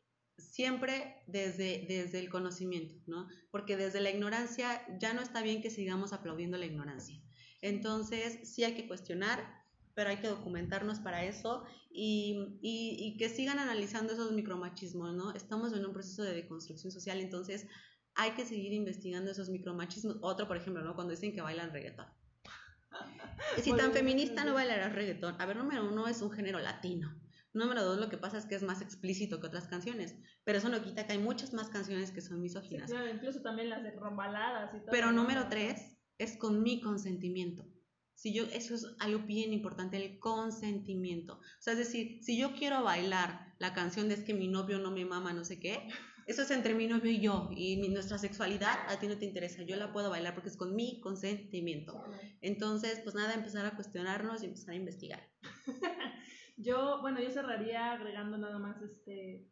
[0.57, 3.29] siempre desde, desde el conocimiento, ¿no?
[3.51, 7.21] Porque desde la ignorancia ya no está bien que sigamos aplaudiendo la ignorancia.
[7.61, 9.47] Entonces, sí hay que cuestionar,
[9.95, 15.35] pero hay que documentarnos para eso y, y, que sigan analizando esos micromachismos, ¿no?
[15.35, 17.67] Estamos en un proceso de deconstrucción social, entonces
[18.15, 20.17] hay que seguir investigando esos micromachismos.
[20.23, 20.95] Otro, por ejemplo, ¿no?
[20.95, 22.07] Cuando dicen que bailan reggaetón.
[23.63, 25.37] Si tan feminista no bailarás reggaetón.
[25.39, 27.15] A ver, número uno es un género latino.
[27.57, 30.69] Número dos, lo que pasa es que es más explícito que otras canciones, pero eso
[30.69, 32.91] no quita que hay muchas más canciones que son misóginas.
[32.91, 34.91] claro, incluso también las de rombaladas y todo.
[34.91, 37.65] Pero número tres, es con mi consentimiento.
[38.15, 41.35] Si yo, eso es algo bien importante, el consentimiento.
[41.35, 44.79] O sea, es decir, si yo quiero bailar la canción de es que mi novio
[44.79, 45.89] no me mama, no sé qué,
[46.27, 47.51] eso es entre mi novio y yo.
[47.55, 49.63] Y nuestra sexualidad a ti no te interesa.
[49.63, 52.03] Yo la puedo bailar porque es con mi consentimiento.
[52.41, 55.23] Entonces, pues nada, empezar a cuestionarnos y empezar a investigar.
[56.57, 59.51] yo, bueno, yo cerraría agregando nada más este,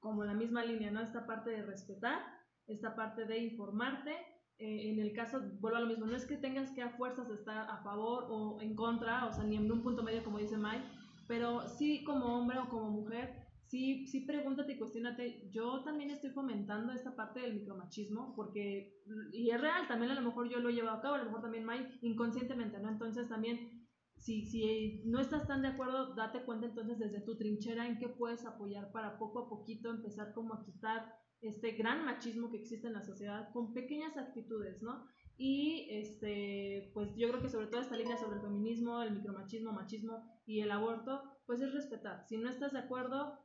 [0.00, 1.00] como la misma línea, ¿no?
[1.00, 2.22] Esta parte de respetar,
[2.66, 4.14] esta parte de informarte
[4.58, 7.28] eh, en el caso, vuelvo a lo mismo, no es que tengas que a fuerzas
[7.30, 10.56] estar a favor o en contra, o sea, ni en un punto medio como dice
[10.56, 10.84] Mike,
[11.26, 13.34] pero sí como hombre o como mujer,
[13.64, 19.02] sí, sí pregúntate y cuestionate, yo también estoy fomentando esta parte del micromachismo, porque,
[19.32, 21.24] y es real, también a lo mejor yo lo he llevado a cabo, a lo
[21.24, 22.90] mejor también Mike, inconscientemente, ¿no?
[22.90, 23.83] Entonces también,
[24.24, 28.08] si, si no estás tan de acuerdo, date cuenta entonces desde tu trinchera en qué
[28.08, 32.86] puedes apoyar para poco a poquito empezar como a quitar este gran machismo que existe
[32.86, 35.06] en la sociedad con pequeñas actitudes, ¿no?
[35.36, 39.72] Y este, pues yo creo que sobre todo esta línea sobre el feminismo, el micromachismo,
[39.72, 42.24] machismo y el aborto, pues es respetar.
[42.26, 43.38] Si no estás de acuerdo,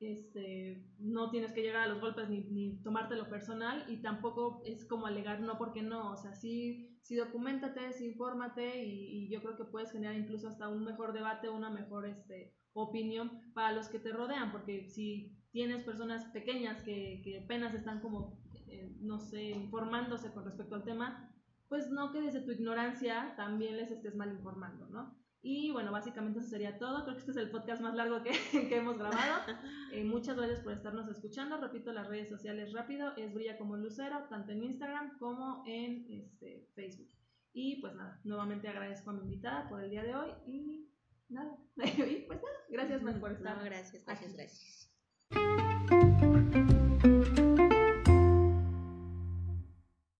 [0.00, 4.84] este, no tienes que llegar a los golpes ni, ni tomártelo personal y tampoco es
[4.84, 9.56] como alegar no porque no, o sea, sí, sí documentate, sí infórmate y, yo creo
[9.56, 13.98] que puedes generar incluso hasta un mejor debate, una mejor este, opinión para los que
[13.98, 19.50] te rodean, porque si tienes personas pequeñas que, que apenas están como, eh, no sé,
[19.50, 21.32] informándose con respecto al tema,
[21.68, 25.23] pues no que desde tu ignorancia también les estés mal informando, ¿no?
[25.46, 27.04] Y bueno, básicamente eso sería todo.
[27.04, 28.30] Creo que este es el podcast más largo que,
[28.68, 29.42] que hemos grabado.
[29.92, 31.56] Eh, muchas gracias por estarnos escuchando.
[31.60, 36.68] Repito, las redes sociales rápido es Brilla como Lucero, tanto en Instagram como en este,
[36.74, 37.08] Facebook.
[37.52, 40.90] Y pues nada, nuevamente agradezco a mi invitada por el día de hoy y
[41.28, 41.56] nada.
[41.76, 43.64] y pues nada, gracias por estar.
[43.64, 44.83] gracias, gracias, gracias.